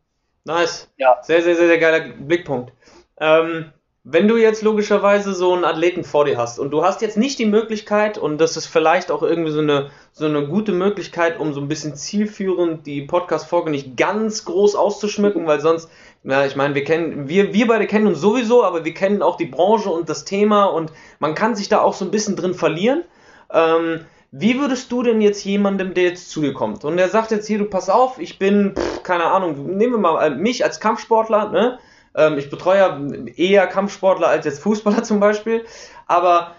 [0.45, 0.91] Nice.
[0.97, 1.19] Ja.
[1.23, 2.73] Sehr, sehr, sehr, sehr geiler Blickpunkt.
[3.21, 7.19] Ähm, wenn du jetzt logischerweise so einen Athleten vor dir hast und du hast jetzt
[7.19, 11.39] nicht die Möglichkeit, und das ist vielleicht auch irgendwie so eine, so eine gute Möglichkeit,
[11.39, 15.91] um so ein bisschen zielführend die Podcast-Folge nicht ganz groß auszuschmücken, weil sonst,
[16.25, 19.37] ja, ich meine, wir kennen, wir, wir beide kennen uns sowieso, aber wir kennen auch
[19.37, 22.55] die Branche und das Thema und man kann sich da auch so ein bisschen drin
[22.55, 23.05] verlieren.
[23.53, 27.31] Ähm, wie würdest du denn jetzt jemandem, der jetzt zu dir kommt und der sagt
[27.31, 30.65] jetzt hier, du pass auf, ich bin, pff, keine Ahnung, nehmen wir mal äh, mich
[30.65, 31.79] als Kampfsportler, ne?
[32.15, 33.01] Ähm, ich betreue ja
[33.37, 35.65] eher Kampfsportler als jetzt Fußballer zum Beispiel,
[36.07, 36.55] aber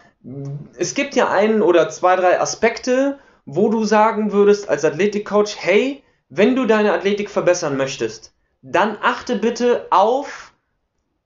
[0.77, 6.03] es gibt ja einen oder zwei, drei Aspekte, wo du sagen würdest als Athletikcoach, hey,
[6.29, 10.53] wenn du deine Athletik verbessern möchtest, dann achte bitte auf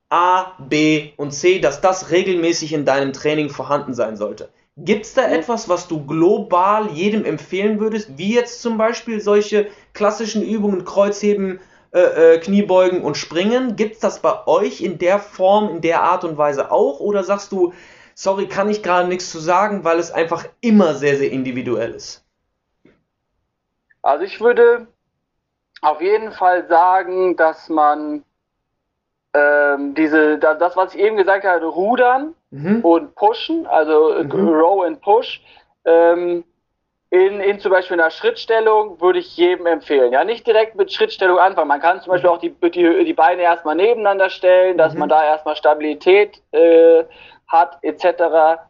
[0.10, 4.50] A, B und C, dass das regelmäßig in deinem Training vorhanden sein sollte.
[4.78, 9.68] Gibt es da etwas, was du global jedem empfehlen würdest, wie jetzt zum Beispiel solche
[9.94, 11.62] klassischen Übungen, Kreuzheben,
[11.94, 13.78] äh, äh, Kniebeugen und Springen?
[13.78, 17.00] Gibt es das bei euch in der Form, in der Art und Weise auch?
[17.00, 17.74] Oder sagst du,
[18.16, 22.26] sorry, kann ich gerade nichts zu sagen, weil es einfach immer sehr, sehr individuell ist?
[24.02, 24.88] Also ich würde
[25.80, 28.25] auf jeden Fall sagen, dass man
[29.36, 32.80] ähm, diese, das, was ich eben gesagt habe, Rudern mhm.
[32.84, 34.48] und Pushen, also mhm.
[34.50, 35.42] Row and Push,
[35.84, 36.46] ähm,
[37.10, 40.14] in, in zum Beispiel einer Schrittstellung würde ich jedem empfehlen.
[40.14, 41.68] Ja, nicht direkt mit Schrittstellung anfangen.
[41.68, 45.00] Man kann zum Beispiel auch die, die, die Beine erstmal nebeneinander stellen, dass mhm.
[45.00, 47.04] man da erstmal Stabilität äh,
[47.48, 48.62] hat, etc.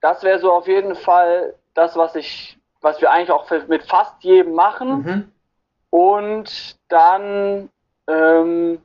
[0.00, 4.22] Das wäre so auf jeden Fall das, was ich, was wir eigentlich auch mit fast
[4.24, 4.90] jedem machen.
[4.90, 5.32] Mhm.
[5.90, 7.70] Und dann
[8.08, 8.82] ähm,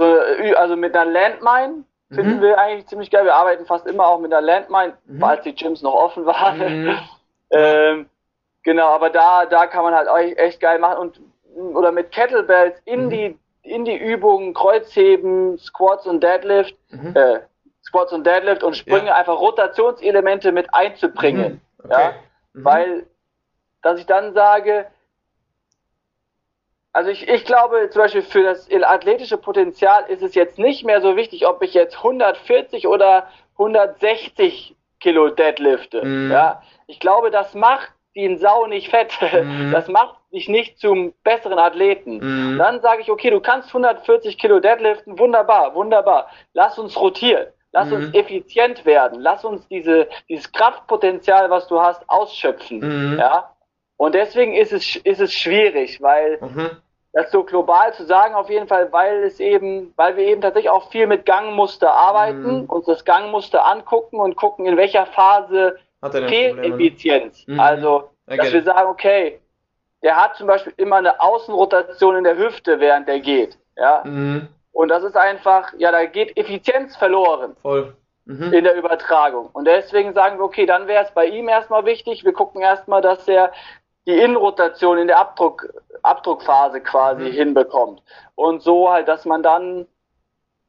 [0.00, 2.42] so, äh, also mit einer Landmine finden mhm.
[2.42, 3.24] wir eigentlich ziemlich geil.
[3.24, 5.22] Wir arbeiten fast immer auch mit einer Landmine, mhm.
[5.22, 6.84] als die Gyms noch offen waren.
[6.84, 6.98] Mhm.
[7.50, 8.06] ähm,
[8.62, 11.20] genau, aber da, da kann man halt auch echt geil machen und
[11.74, 13.10] oder mit Kettlebells in mhm.
[13.10, 17.14] die in die Übungen Kreuzheben, Squats und Deadlift, mhm.
[17.14, 17.40] äh,
[17.84, 19.16] Squats und Deadlift und Sprünge ja.
[19.16, 21.60] einfach Rotationselemente mit einzubringen.
[21.76, 21.84] Mhm.
[21.84, 22.02] Okay.
[22.02, 22.14] Ja,
[22.54, 23.06] weil
[23.82, 24.86] dass ich dann sage,
[26.92, 31.00] also ich, ich glaube zum Beispiel für das athletische Potenzial ist es jetzt nicht mehr
[31.00, 36.04] so wichtig, ob ich jetzt 140 oder 160 Kilo deadlifte.
[36.04, 36.30] Mhm.
[36.30, 39.12] Ja, ich glaube, das macht den Sau nicht fett.
[39.32, 39.70] Mhm.
[39.72, 42.18] Das macht dich nicht zum besseren Athleten.
[42.18, 42.58] Mhm.
[42.58, 46.28] Dann sage ich, okay, du kannst 140 Kilo deadliften, wunderbar, wunderbar.
[46.52, 47.46] Lass uns rotieren.
[47.72, 47.96] Lass mhm.
[47.96, 49.20] uns effizient werden.
[49.20, 53.12] Lass uns diese, dieses Kraftpotenzial, was du hast, ausschöpfen.
[53.12, 53.18] Mhm.
[53.18, 53.54] Ja.
[54.00, 56.70] Und deswegen ist es, ist es schwierig, weil mhm.
[57.12, 60.70] das so global zu sagen, auf jeden Fall, weil es eben, weil wir eben tatsächlich
[60.70, 62.64] auch viel mit Gangmuster arbeiten, mhm.
[62.64, 65.76] uns das Gangmuster angucken und gucken, in welcher Phase
[66.10, 66.64] fehlt?
[66.64, 67.46] Effizienz.
[67.46, 67.60] Mhm.
[67.60, 69.38] Also, dass wir sagen, okay,
[70.02, 73.58] der hat zum Beispiel immer eine Außenrotation in der Hüfte, während der geht.
[73.76, 74.02] Ja.
[74.06, 74.48] Mhm.
[74.72, 77.54] Und das ist einfach, ja, da geht Effizienz verloren.
[77.60, 77.94] Voll.
[78.24, 78.52] Mhm.
[78.52, 79.50] In der Übertragung.
[79.52, 82.24] Und deswegen sagen wir, okay, dann wäre es bei ihm erstmal wichtig.
[82.24, 83.50] Wir gucken erstmal, dass er
[84.06, 87.32] die Innenrotation in der Abdruck, Abdruckphase quasi mhm.
[87.32, 88.02] hinbekommt.
[88.34, 89.86] Und so halt, dass man dann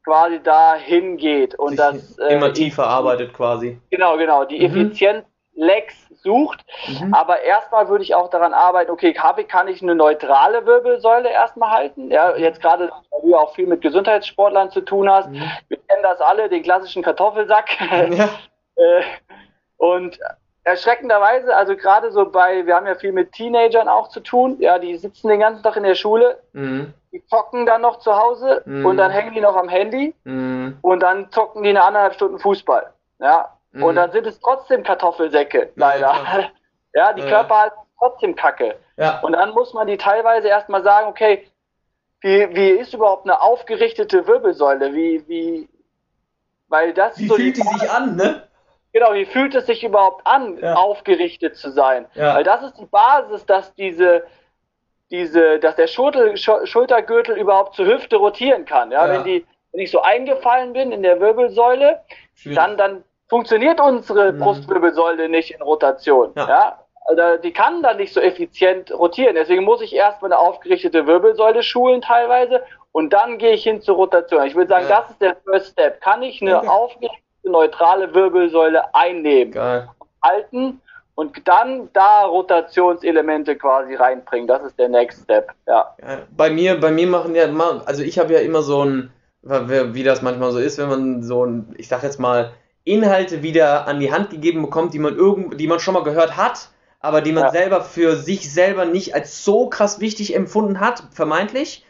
[0.04, 3.80] quasi da hingeht und Sich das äh, immer tiefer arbeitet quasi.
[3.90, 4.66] Genau, genau, die mhm.
[4.66, 6.64] Effizienz Lex sucht.
[6.88, 7.14] Mhm.
[7.14, 11.70] Aber erstmal würde ich auch daran arbeiten, okay, habe, kann ich eine neutrale Wirbelsäule erstmal
[11.70, 12.10] halten?
[12.10, 15.28] Ja, jetzt gerade, weil du auch viel mit Gesundheitssportlern zu tun hast.
[15.28, 15.42] Mhm.
[15.68, 17.68] Wir kennen das alle, den klassischen Kartoffelsack.
[18.10, 18.28] Ja.
[18.74, 19.02] Äh,
[19.76, 20.18] und
[20.64, 24.78] erschreckenderweise, also gerade so bei, wir haben ja viel mit Teenagern auch zu tun, ja,
[24.78, 26.94] die sitzen den ganzen Tag in der Schule, mhm.
[27.12, 28.86] die zocken dann noch zu Hause mhm.
[28.86, 30.78] und dann hängen die noch am Handy mhm.
[30.82, 33.96] und dann zocken die eine anderthalb Stunden Fußball, ja, und mhm.
[33.96, 36.12] dann sind es trotzdem Kartoffelsäcke, leider.
[36.12, 36.50] Ja,
[36.94, 38.76] ja die Körper halten trotzdem Kacke.
[38.96, 39.20] Ja.
[39.20, 41.46] Und dann muss man die teilweise erstmal sagen, okay,
[42.20, 44.92] wie, wie ist überhaupt eine aufgerichtete Wirbelsäule?
[44.92, 45.68] Wie, wie,
[46.68, 48.48] weil das wie so fühlt die, die sich an, ne?
[48.92, 50.74] Genau, wie fühlt es sich überhaupt an, ja.
[50.74, 52.06] aufgerichtet zu sein?
[52.14, 52.34] Ja.
[52.34, 54.24] Weil das ist die Basis, dass diese,
[55.10, 58.90] diese, dass der Schulter, Schultergürtel überhaupt zur Hüfte rotieren kann.
[58.90, 59.12] Ja, ja.
[59.14, 62.00] wenn die, wenn ich so eingefallen bin in der Wirbelsäule,
[62.44, 64.40] dann, dann funktioniert unsere mhm.
[64.40, 66.32] Brustwirbelsäule nicht in Rotation.
[66.36, 66.48] Ja.
[66.48, 66.78] ja.
[67.04, 69.34] Also die kann dann nicht so effizient rotieren.
[69.34, 73.96] Deswegen muss ich erstmal eine aufgerichtete Wirbelsäule schulen teilweise und dann gehe ich hin zur
[73.96, 74.46] Rotation.
[74.46, 75.00] Ich würde sagen, ja.
[75.00, 76.00] das ist der First Step.
[76.00, 76.68] Kann ich eine okay.
[76.68, 79.88] aufgerichtete, neutrale Wirbelsäule einnehmen, Geil.
[80.22, 80.80] halten
[81.14, 84.46] und dann da Rotationselemente quasi reinbringen.
[84.46, 85.52] Das ist der Next Step.
[85.66, 85.94] Ja.
[86.36, 87.44] bei mir, bei mir machen ja,
[87.84, 91.44] also ich habe ja immer so ein, wie das manchmal so ist, wenn man so
[91.44, 92.52] ein, ich sag jetzt mal,
[92.84, 96.36] Inhalte wieder an die Hand gegeben bekommt, die man irgend, die man schon mal gehört
[96.36, 97.50] hat, aber die man ja.
[97.50, 101.84] selber für sich selber nicht als so krass wichtig empfunden hat, vermeintlich.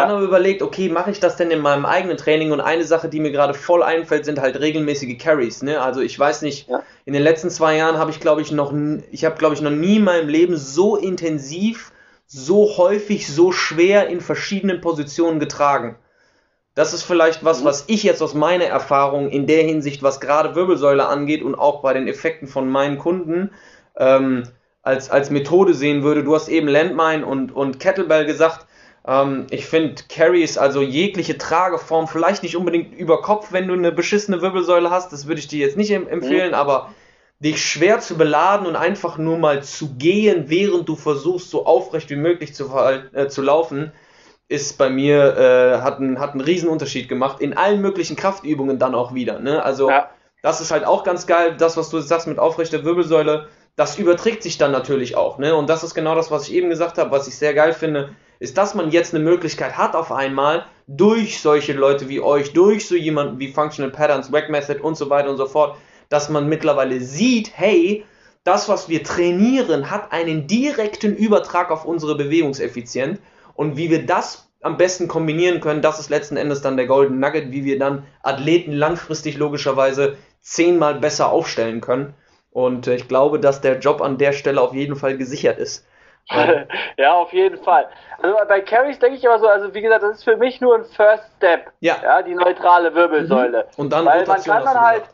[0.00, 0.16] Dann ja.
[0.16, 2.52] aber überlegt, okay, mache ich das denn in meinem eigenen Training?
[2.52, 5.62] Und eine Sache, die mir gerade voll einfällt, sind halt regelmäßige Carries.
[5.62, 5.80] Ne?
[5.80, 6.82] Also ich weiß nicht, ja.
[7.04, 8.72] in den letzten zwei Jahren habe ich, glaube ich, noch,
[9.10, 11.92] ich habe, glaube ich, noch nie in meinem Leben so intensiv,
[12.26, 15.96] so häufig, so schwer in verschiedenen Positionen getragen.
[16.74, 17.64] Das ist vielleicht was, mhm.
[17.64, 21.82] was ich jetzt aus meiner Erfahrung in der Hinsicht, was gerade Wirbelsäule angeht und auch
[21.82, 23.50] bei den Effekten von meinen Kunden
[23.96, 24.44] ähm,
[24.82, 26.22] als, als Methode sehen würde.
[26.22, 28.67] Du hast eben Landmine und, und Kettlebell gesagt.
[29.08, 33.90] Ähm, ich finde Carries, also jegliche Trageform, vielleicht nicht unbedingt über Kopf, wenn du eine
[33.90, 36.54] beschissene Wirbelsäule hast, das würde ich dir jetzt nicht empfehlen, mhm.
[36.54, 36.90] aber
[37.40, 42.10] dich schwer zu beladen und einfach nur mal zu gehen, während du versuchst, so aufrecht
[42.10, 42.70] wie möglich zu,
[43.14, 43.92] äh, zu laufen,
[44.48, 47.40] ist bei mir, äh, hat, einen, hat einen riesen Unterschied gemacht.
[47.40, 49.38] In allen möglichen Kraftübungen dann auch wieder.
[49.38, 49.62] Ne?
[49.62, 50.10] Also ja.
[50.42, 54.42] das ist halt auch ganz geil, das, was du sagst mit aufrechter Wirbelsäule, das überträgt
[54.42, 55.38] sich dann natürlich auch.
[55.38, 55.54] Ne?
[55.54, 58.10] Und das ist genau das, was ich eben gesagt habe, was ich sehr geil finde,
[58.40, 62.88] ist, dass man jetzt eine Möglichkeit hat auf einmal, durch solche Leute wie euch, durch
[62.88, 65.76] so jemanden wie Functional Patterns, Wack Method und so weiter und so fort,
[66.08, 68.04] dass man mittlerweile sieht, hey,
[68.44, 73.20] das, was wir trainieren, hat einen direkten Übertrag auf unsere Bewegungseffizienz
[73.54, 77.20] und wie wir das am besten kombinieren können, das ist letzten Endes dann der Golden
[77.20, 82.14] Nugget, wie wir dann Athleten langfristig logischerweise zehnmal besser aufstellen können.
[82.50, 85.84] Und äh, ich glaube, dass der Job an der Stelle auf jeden Fall gesichert ist.
[86.96, 87.88] ja, auf jeden Fall.
[88.22, 90.74] Also bei Carries denke ich aber so, also wie gesagt, das ist für mich nur
[90.74, 91.72] ein First Step.
[91.80, 91.96] Ja.
[92.02, 93.66] ja die neutrale Wirbelsäule.
[93.76, 93.82] Mhm.
[93.82, 95.04] Und dann Weil man kann dann halt,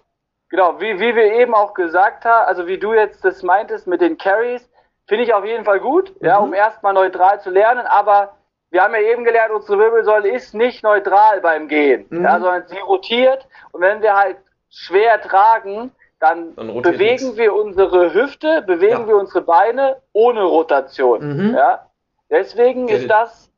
[0.48, 4.00] genau, wie, wie wir eben auch gesagt haben, also wie du jetzt das meintest mit
[4.00, 4.68] den Carries,
[5.06, 6.26] Finde ich auf jeden Fall gut, mhm.
[6.26, 8.36] ja, um erstmal neutral zu lernen, aber
[8.70, 12.24] wir haben ja eben gelernt, unsere Wirbelsäule ist nicht neutral beim Gehen, mhm.
[12.24, 14.38] ja, sondern sie rotiert und wenn wir halt
[14.70, 15.92] schwer tragen,
[16.24, 19.08] dann, dann bewegen wir unsere Hüfte, bewegen ja.
[19.08, 21.54] wir unsere Beine ohne Rotation, mhm.
[21.54, 21.86] ja.
[22.30, 23.50] Deswegen Get ist das,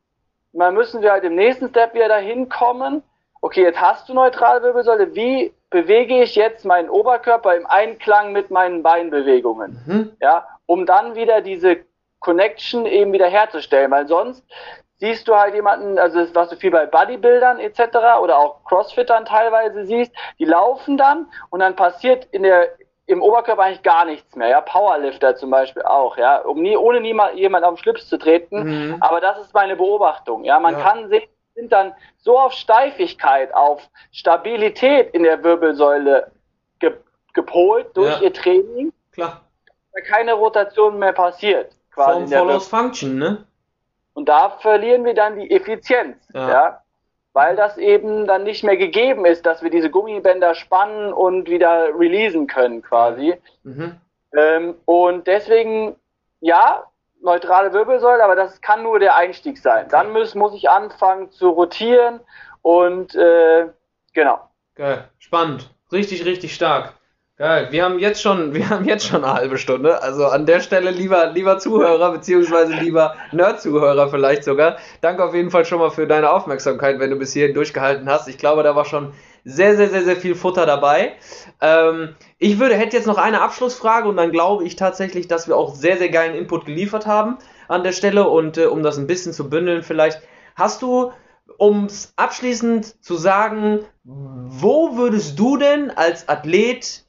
[0.51, 3.01] mal müssen wir halt im nächsten Step wieder dahin kommen,
[3.41, 8.51] okay, jetzt hast du neutrale Wirbelsäule, wie bewege ich jetzt meinen Oberkörper im Einklang mit
[8.51, 9.79] meinen Beinbewegungen?
[9.85, 10.11] Mhm.
[10.21, 11.77] Ja, um dann wieder diese
[12.19, 14.43] Connection eben wieder herzustellen, weil sonst
[14.99, 17.79] siehst du halt jemanden, also das, was du viel bei Bodybuildern etc.
[18.21, 22.69] oder auch Crossfittern teilweise siehst, die laufen dann und dann passiert in der
[23.09, 26.99] im Oberkörper eigentlich gar nichts mehr, ja, Powerlifter zum Beispiel auch, ja, um nie, ohne
[26.99, 28.97] niemand jemand auf den Schlips zu treten, mhm.
[28.99, 30.81] aber das ist meine Beobachtung, ja, man ja.
[30.81, 33.81] kann sehen, sind dann so auf Steifigkeit, auf
[34.11, 36.31] Stabilität in der Wirbelsäule
[36.79, 36.97] ge
[37.33, 38.23] gepolt durch ja.
[38.23, 39.41] ihr Training, Klar
[40.01, 41.75] keine Rotation mehr passiert.
[41.91, 43.45] Quasi Form follows Function, ne?
[44.17, 46.49] Und da verlieren wir dann die Effizienz, ja.
[46.49, 46.81] ja.
[47.33, 51.89] Weil das eben dann nicht mehr gegeben ist, dass wir diese Gummibänder spannen und wieder
[51.95, 53.35] releasen können, quasi.
[53.61, 54.01] Mhm.
[54.35, 55.97] Ähm, und deswegen,
[56.39, 56.83] ja,
[57.21, 59.81] neutrale Wirbelsäule, aber das kann nur der Einstieg sein.
[59.81, 59.91] Okay.
[59.91, 62.19] Dann muss, muss ich anfangen zu rotieren
[62.63, 63.67] und äh,
[64.15, 64.39] genau.
[64.73, 65.69] Geil, spannend.
[65.91, 66.95] Richtig, richtig stark.
[67.39, 70.01] Geil, wir haben jetzt schon, wir haben jetzt schon eine halbe Stunde.
[70.01, 74.77] Also an der Stelle lieber, lieber Zuhörer, beziehungsweise lieber Nerd-Zuhörer vielleicht sogar.
[75.01, 78.27] Danke auf jeden Fall schon mal für deine Aufmerksamkeit, wenn du bis hierhin durchgehalten hast.
[78.27, 79.13] Ich glaube, da war schon
[79.45, 81.13] sehr, sehr, sehr, sehr viel Futter dabei.
[81.61, 85.55] Ähm, ich würde, hätte jetzt noch eine Abschlussfrage und dann glaube ich tatsächlich, dass wir
[85.55, 89.05] auch sehr, sehr geilen Input geliefert haben an der Stelle und äh, um das ein
[89.05, 90.21] bisschen zu bündeln vielleicht.
[90.55, 91.11] Hast du
[91.57, 97.06] um abschließend zu sagen, wo würdest du denn als Athlet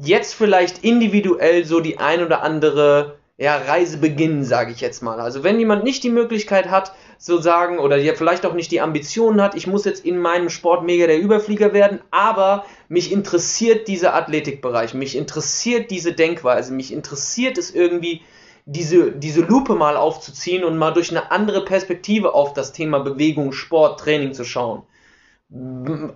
[0.00, 5.18] jetzt vielleicht individuell so die ein oder andere ja, Reise beginnen, sage ich jetzt mal.
[5.18, 8.80] Also wenn jemand nicht die Möglichkeit hat, so sagen, oder ja vielleicht auch nicht die
[8.80, 13.88] Ambitionen hat, ich muss jetzt in meinem Sport mega der Überflieger werden, aber mich interessiert
[13.88, 18.22] dieser Athletikbereich, mich interessiert diese Denkweise, mich interessiert es irgendwie,
[18.64, 23.52] diese, diese Lupe mal aufzuziehen und mal durch eine andere Perspektive auf das Thema Bewegung,
[23.52, 24.82] Sport, Training zu schauen.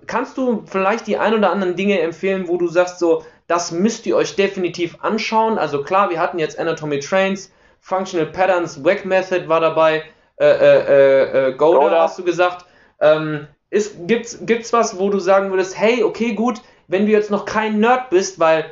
[0.07, 4.05] Kannst du vielleicht die ein oder anderen Dinge empfehlen, wo du sagst, so, Das müsst
[4.05, 5.57] ihr euch definitiv anschauen.
[5.57, 10.03] Also klar, wir hatten jetzt Anatomy Trains, Functional Patterns, Wack Method war dabei,
[10.39, 12.65] äh, äh, äh, äh Goda, hast du gesagt.
[12.99, 17.31] Ähm, ist, gibt's, gibt's was, wo du sagen würdest, hey, okay, gut, wenn du jetzt
[17.31, 18.65] noch kein Nerd bist, weil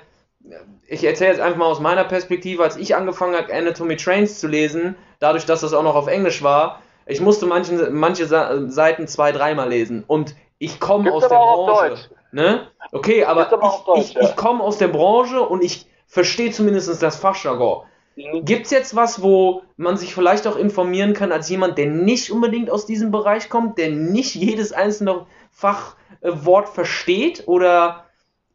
[0.88, 4.48] ich erzähle jetzt einfach mal aus meiner Perspektive, als ich angefangen habe, Anatomy Trains zu
[4.48, 9.32] lesen, dadurch, dass das auch noch auf Englisch war, ich musste manche, manche Seiten zwei,
[9.32, 10.04] dreimal lesen.
[10.08, 12.10] Und ich komme aus der Branche.
[12.32, 12.68] Ne?
[12.92, 17.02] Okay, aber, aber ich, Deutsch, ich, ich komme aus der Branche und ich verstehe zumindest
[17.02, 17.86] das Fachjargon.
[18.16, 18.46] Mhm.
[18.46, 22.32] Gibt es jetzt was, wo man sich vielleicht auch informieren kann als jemand, der nicht
[22.32, 27.44] unbedingt aus diesem Bereich kommt, der nicht jedes einzelne Fachwort versteht?
[27.48, 28.06] Oder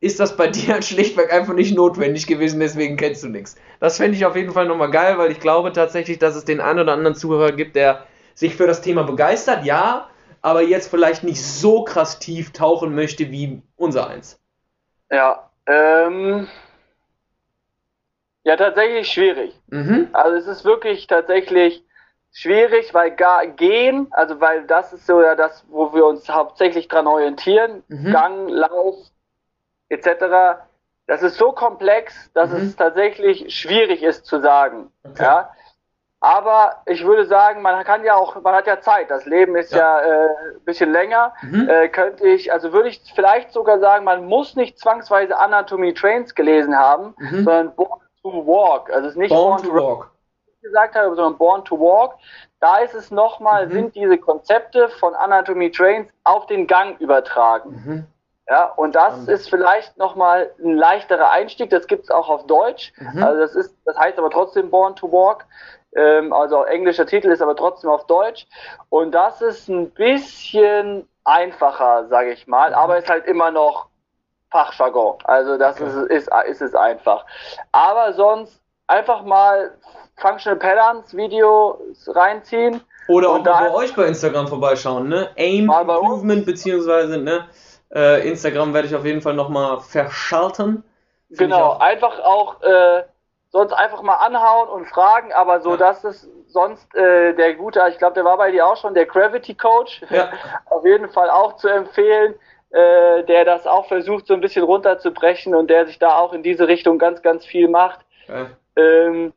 [0.00, 3.56] ist das bei dir halt schlichtweg einfach nicht notwendig gewesen, deswegen kennst du nichts?
[3.80, 6.60] Das fände ich auf jeden Fall nochmal geil, weil ich glaube tatsächlich, dass es den
[6.60, 10.08] einen oder anderen Zuhörer gibt, der sich für das Thema begeistert, ja,
[10.42, 14.40] aber jetzt vielleicht nicht so krass tief tauchen möchte wie unser eins.
[15.10, 16.48] Ja, ähm,
[18.44, 19.54] ja, tatsächlich schwierig.
[19.68, 20.08] Mhm.
[20.12, 21.84] Also es ist wirklich tatsächlich
[22.32, 26.88] schwierig, weil gar gehen, also weil das ist so ja das, wo wir uns hauptsächlich
[26.88, 28.12] dran orientieren, mhm.
[28.12, 28.96] Gang, Lauf
[29.88, 30.60] etc.
[31.06, 32.56] Das ist so komplex, dass mhm.
[32.58, 34.90] es tatsächlich schwierig ist zu sagen.
[35.04, 35.22] Okay.
[35.24, 35.50] Ja.
[36.22, 39.10] Aber ich würde sagen, man kann ja auch, man hat ja Zeit.
[39.10, 41.32] Das Leben ist ja, ja äh, ein bisschen länger.
[41.40, 41.68] Mhm.
[41.68, 46.34] Äh, könnte ich, also würde ich vielleicht sogar sagen, man muss nicht zwangsweise Anatomy Trains
[46.34, 47.44] gelesen haben, mhm.
[47.44, 48.90] sondern Born to Walk.
[48.90, 50.10] Also es ist nicht Born, Born to Walk
[50.60, 52.16] gesagt habe, sondern Born to Walk.
[52.60, 53.72] Da ist es nochmal, mhm.
[53.72, 57.70] sind diese Konzepte von Anatomy Trains auf den Gang übertragen.
[57.70, 58.06] Mhm.
[58.48, 61.70] Ja, und das ist vielleicht nochmal ein leichterer Einstieg.
[61.70, 62.92] Das gibt es auch auf Deutsch.
[62.96, 63.22] Mhm.
[63.22, 65.46] Also das ist, das heißt aber trotzdem Born to Walk.
[65.96, 68.46] Ähm, also englischer Titel ist aber trotzdem auf Deutsch.
[68.88, 73.88] Und das ist ein bisschen einfacher, sage ich mal, aber ist halt immer noch
[74.50, 75.18] Fachjargon.
[75.24, 75.90] Also das okay.
[76.10, 77.24] ist, ist, ist es einfach.
[77.72, 79.72] Aber sonst einfach mal
[80.16, 82.80] Functional Patterns Videos reinziehen.
[83.08, 85.30] Oder auch bei euch bei Instagram vorbeischauen, ne?
[85.36, 87.48] Aim Improvement, beziehungsweise, ne?
[87.92, 90.84] Äh, Instagram werde ich auf jeden Fall nochmal verschalten.
[91.30, 93.02] Genau, einfach auch äh,
[93.50, 95.76] sonst einfach mal anhauen und fragen, aber so, ja.
[95.76, 99.06] dass es sonst äh, der gute, ich glaube, der war bei dir auch schon, der
[99.06, 100.32] Gravity Coach, ja.
[100.66, 102.34] auf jeden Fall auch zu empfehlen,
[102.70, 106.42] äh, der das auch versucht, so ein bisschen runterzubrechen und der sich da auch in
[106.42, 108.00] diese Richtung ganz, ganz viel macht.
[108.28, 108.46] Ja.
[108.76, 109.32] Ähm,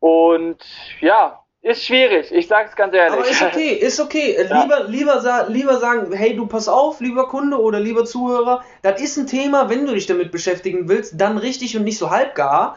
[0.00, 0.58] und
[1.00, 3.18] ja, ist schwierig, ich sag's ganz ehrlich.
[3.18, 4.36] Aber ist okay, ist okay.
[4.36, 4.62] Ja.
[4.62, 9.16] Lieber, lieber, lieber sagen, hey, du pass auf, lieber Kunde oder lieber Zuhörer, das ist
[9.16, 12.76] ein Thema, wenn du dich damit beschäftigen willst, dann richtig und nicht so halbgar.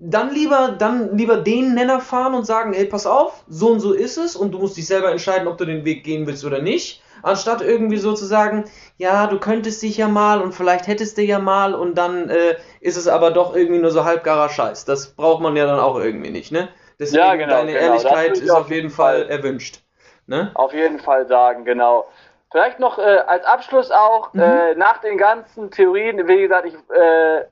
[0.00, 3.92] Dann lieber, dann lieber den Nenner fahren und sagen, hey, pass auf, so und so
[3.92, 6.62] ist es und du musst dich selber entscheiden, ob du den Weg gehen willst oder
[6.62, 7.02] nicht.
[7.22, 8.64] Anstatt irgendwie so zu sagen,
[8.96, 12.56] ja, du könntest dich ja mal und vielleicht hättest du ja mal und dann äh,
[12.80, 14.84] ist es aber doch irgendwie nur so halbgarer Scheiß.
[14.84, 16.68] Das braucht man ja dann auch irgendwie nicht, ne?
[17.00, 17.84] Deswegen ja, genau, deine genau.
[17.84, 19.82] Ehrlichkeit ist auf jeden Fall, Fall erwünscht.
[20.26, 20.50] Ne?
[20.54, 22.06] Auf jeden Fall sagen, genau.
[22.50, 24.40] Vielleicht noch äh, als Abschluss auch, mhm.
[24.40, 27.44] äh, nach den ganzen Theorien, wie gesagt, ich, äh,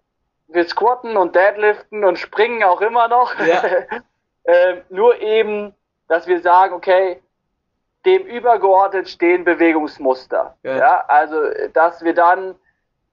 [0.49, 3.35] wir squatten und deadliften und springen auch immer noch.
[3.41, 3.63] Ja.
[4.45, 5.75] äh, nur eben,
[6.09, 7.21] dass wir sagen, okay,
[8.05, 10.57] dem übergeordnet stehen Bewegungsmuster.
[10.63, 11.37] Ja, ja also,
[11.73, 12.55] dass wir dann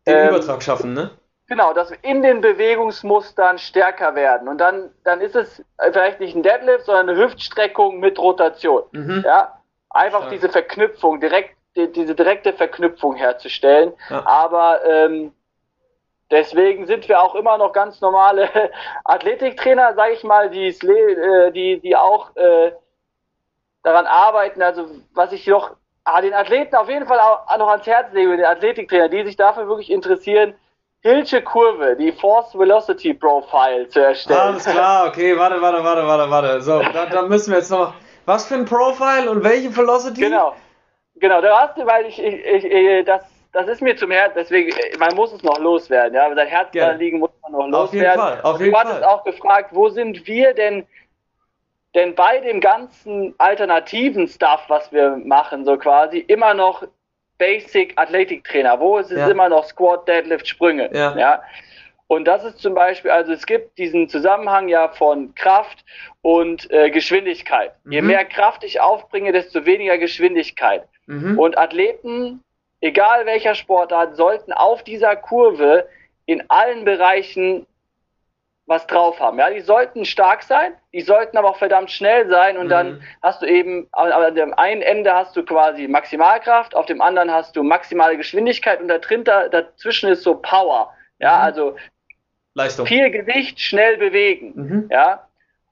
[0.05, 1.11] den ähm, Übertrag schaffen, ne?
[1.47, 4.47] Genau, dass wir in den Bewegungsmustern stärker werden.
[4.47, 8.83] Und dann, dann ist es vielleicht nicht ein Deadlift, sondern eine Hüftstreckung mit Rotation.
[8.91, 9.23] Mhm.
[9.25, 10.31] Ja, einfach Stark.
[10.31, 13.93] diese Verknüpfung, direkt, die, diese direkte Verknüpfung herzustellen.
[14.09, 14.25] Ja.
[14.25, 15.33] Aber ähm,
[16.33, 18.49] deswegen sind wir auch immer noch ganz normale
[19.05, 22.71] Athletiktrainer, sage ich mal, die, äh, die, die auch äh,
[23.83, 24.61] daran arbeiten.
[24.61, 28.35] Also was ich noch ah, den Athleten auf jeden Fall auch noch ans Herz lege,
[28.35, 30.55] den Athletiktrainer, die sich dafür wirklich interessieren,
[31.01, 34.39] Hilsche Kurve, die Force Velocity Profile zu erstellen.
[34.39, 36.61] Alles klar, okay, warte, warte, warte, warte, warte.
[36.61, 37.93] So, da, da müssen wir jetzt noch.
[38.25, 40.21] Was für ein Profile und welche Velocity?
[40.21, 40.53] Genau.
[41.15, 43.21] Genau, da hast du, weil ich, ich, ich, das,
[43.53, 46.27] das ist mir zum Herz, deswegen, man muss es noch loswerden, ja.
[46.27, 48.19] Wenn sein Herz da liegen, muss man noch loswerden.
[48.19, 49.03] Auf jeden Fall, auf jeden du hattest Fall.
[49.03, 50.85] auch gefragt, wo sind wir denn,
[51.93, 56.83] denn bei dem ganzen alternativen Stuff, was wir machen, so quasi, immer noch
[57.37, 59.29] Basic Athletiktrainer, wo ist es ja.
[59.29, 60.89] immer noch Squat, Deadlift, Sprünge.
[60.91, 61.15] Ja.
[61.15, 61.43] ja.
[62.07, 65.85] Und das ist zum Beispiel, also es gibt diesen Zusammenhang ja von Kraft
[66.21, 67.73] und äh, Geschwindigkeit.
[67.83, 67.91] Mhm.
[67.91, 70.87] Je mehr Kraft ich aufbringe, desto weniger Geschwindigkeit.
[71.05, 71.37] Mhm.
[71.37, 72.43] Und Athleten,
[72.83, 75.87] egal welcher Sportart, sollten auf dieser Kurve
[76.25, 77.65] in allen Bereichen
[78.65, 79.39] was drauf haben.
[79.39, 82.69] Ja, die sollten stark sein, die sollten aber auch verdammt schnell sein und mhm.
[82.69, 87.31] dann hast du eben, an dem einen Ende hast du quasi Maximalkraft, auf dem anderen
[87.31, 90.93] hast du maximale Geschwindigkeit und da drin, da, dazwischen ist so Power.
[91.19, 91.43] Ja, mhm.
[91.43, 91.75] also
[92.53, 92.85] Leistung.
[92.85, 94.53] viel Gewicht, schnell bewegen.
[94.55, 94.89] Mhm.
[94.91, 95.27] Ja,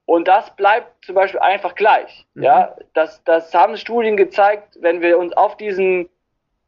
[0.05, 2.25] und das bleibt zum Beispiel einfach gleich.
[2.33, 2.43] Mhm.
[2.43, 6.09] Ja, das, das haben Studien gezeigt, wenn wir uns auf diesem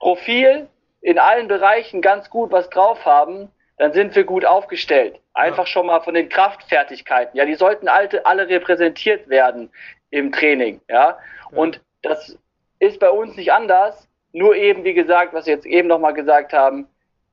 [0.03, 0.67] Profil
[0.99, 5.17] in allen Bereichen ganz gut was drauf haben, dann sind wir gut aufgestellt.
[5.33, 5.67] Einfach ja.
[5.67, 7.37] schon mal von den Kraftfertigkeiten.
[7.37, 9.71] Ja, die sollten alle, alle repräsentiert werden
[10.09, 10.81] im Training.
[10.89, 11.17] Ja,
[11.51, 11.57] ja.
[11.57, 12.37] und das
[12.79, 14.09] ist bei uns nicht anders.
[14.33, 16.85] Nur eben, wie gesagt, was wir jetzt eben nochmal gesagt haben,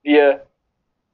[0.02, 0.46] wir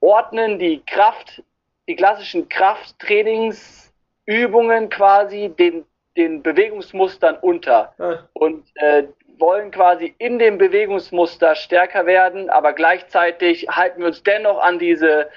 [0.00, 1.42] ordnen die Kraft,
[1.88, 5.86] die klassischen Krafttrainingsübungen quasi den,
[6.18, 8.28] den Bewegungsmustern unter ja.
[8.34, 9.04] und äh,
[9.38, 15.28] wollen quasi in dem Bewegungsmuster stärker werden, aber gleichzeitig halten wir uns dennoch an diese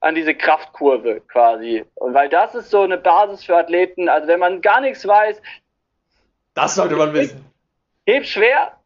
[0.00, 1.84] an diese Kraftkurve quasi.
[1.96, 4.08] Und weil das ist so eine Basis für Athleten.
[4.08, 5.42] Also wenn man gar nichts weiß,
[6.54, 7.44] das sollte man wissen.
[8.06, 8.78] Heb schwer,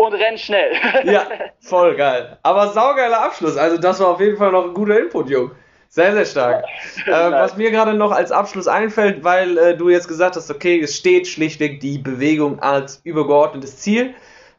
[0.00, 0.72] und renn schnell.
[1.04, 1.26] ja,
[1.60, 2.38] voll geil.
[2.42, 3.56] Aber saugeiler Abschluss.
[3.56, 5.50] Also das war auf jeden Fall noch ein guter Input, Jung.
[5.92, 6.64] Sehr, sehr stark.
[7.06, 10.80] Äh, was mir gerade noch als Abschluss einfällt, weil äh, du jetzt gesagt hast, okay,
[10.80, 14.14] es steht schlichtweg die Bewegung als übergeordnetes Ziel.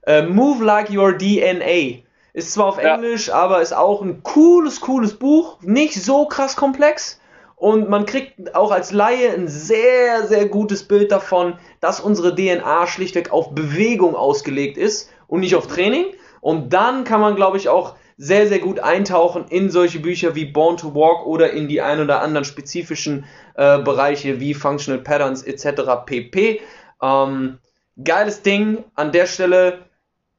[0.05, 2.01] Äh, Move Like Your DNA.
[2.33, 3.35] Ist zwar auf Englisch, ja.
[3.35, 5.57] aber ist auch ein cooles, cooles Buch.
[5.61, 7.21] Nicht so krass komplex.
[7.55, 12.87] Und man kriegt auch als Laie ein sehr, sehr gutes Bild davon, dass unsere DNA
[12.87, 16.05] schlichtweg auf Bewegung ausgelegt ist und nicht auf Training.
[16.41, 20.45] Und dann kann man, glaube ich, auch sehr, sehr gut eintauchen in solche Bücher wie
[20.45, 25.41] Born to Walk oder in die ein oder anderen spezifischen äh, Bereiche wie Functional Patterns
[25.41, 26.05] etc.
[26.05, 26.61] pp.
[27.01, 27.57] Ähm,
[28.03, 29.79] geiles Ding an der Stelle.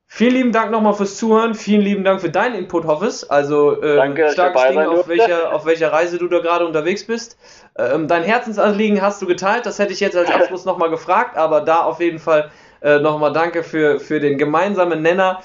[0.06, 1.56] Vielen lieben Dank nochmal fürs Zuhören.
[1.56, 3.28] Vielen lieben Dank für deinen Input, Hoffes.
[3.28, 7.36] Also äh, Danke, starkes Ding, auf welcher, auf welcher Reise du da gerade unterwegs bist.
[7.76, 9.66] Ähm, dein Herzensanliegen hast du geteilt.
[9.66, 12.52] Das hätte ich jetzt als Abschluss nochmal gefragt, aber da auf jeden Fall
[12.82, 15.40] äh, nochmal danke für, für den gemeinsamen Nenner.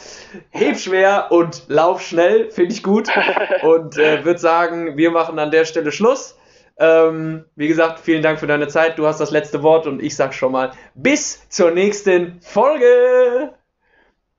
[0.49, 3.09] Heb schwer und lauf schnell, finde ich gut.
[3.63, 6.37] Und äh, würde sagen, wir machen an der Stelle Schluss.
[6.79, 8.97] Ähm, wie gesagt, vielen Dank für deine Zeit.
[8.97, 13.51] Du hast das letzte Wort und ich sag schon mal bis zur nächsten Folge.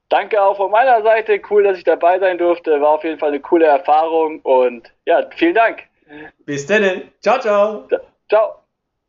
[0.07, 1.41] Danke auch von meiner Seite.
[1.49, 2.79] Cool, dass ich dabei sein durfte.
[2.81, 5.83] War auf jeden Fall eine coole Erfahrung und ja, vielen Dank.
[6.45, 7.03] Bis dann.
[7.21, 7.87] Ciao, ciao.
[8.29, 8.58] Ciao.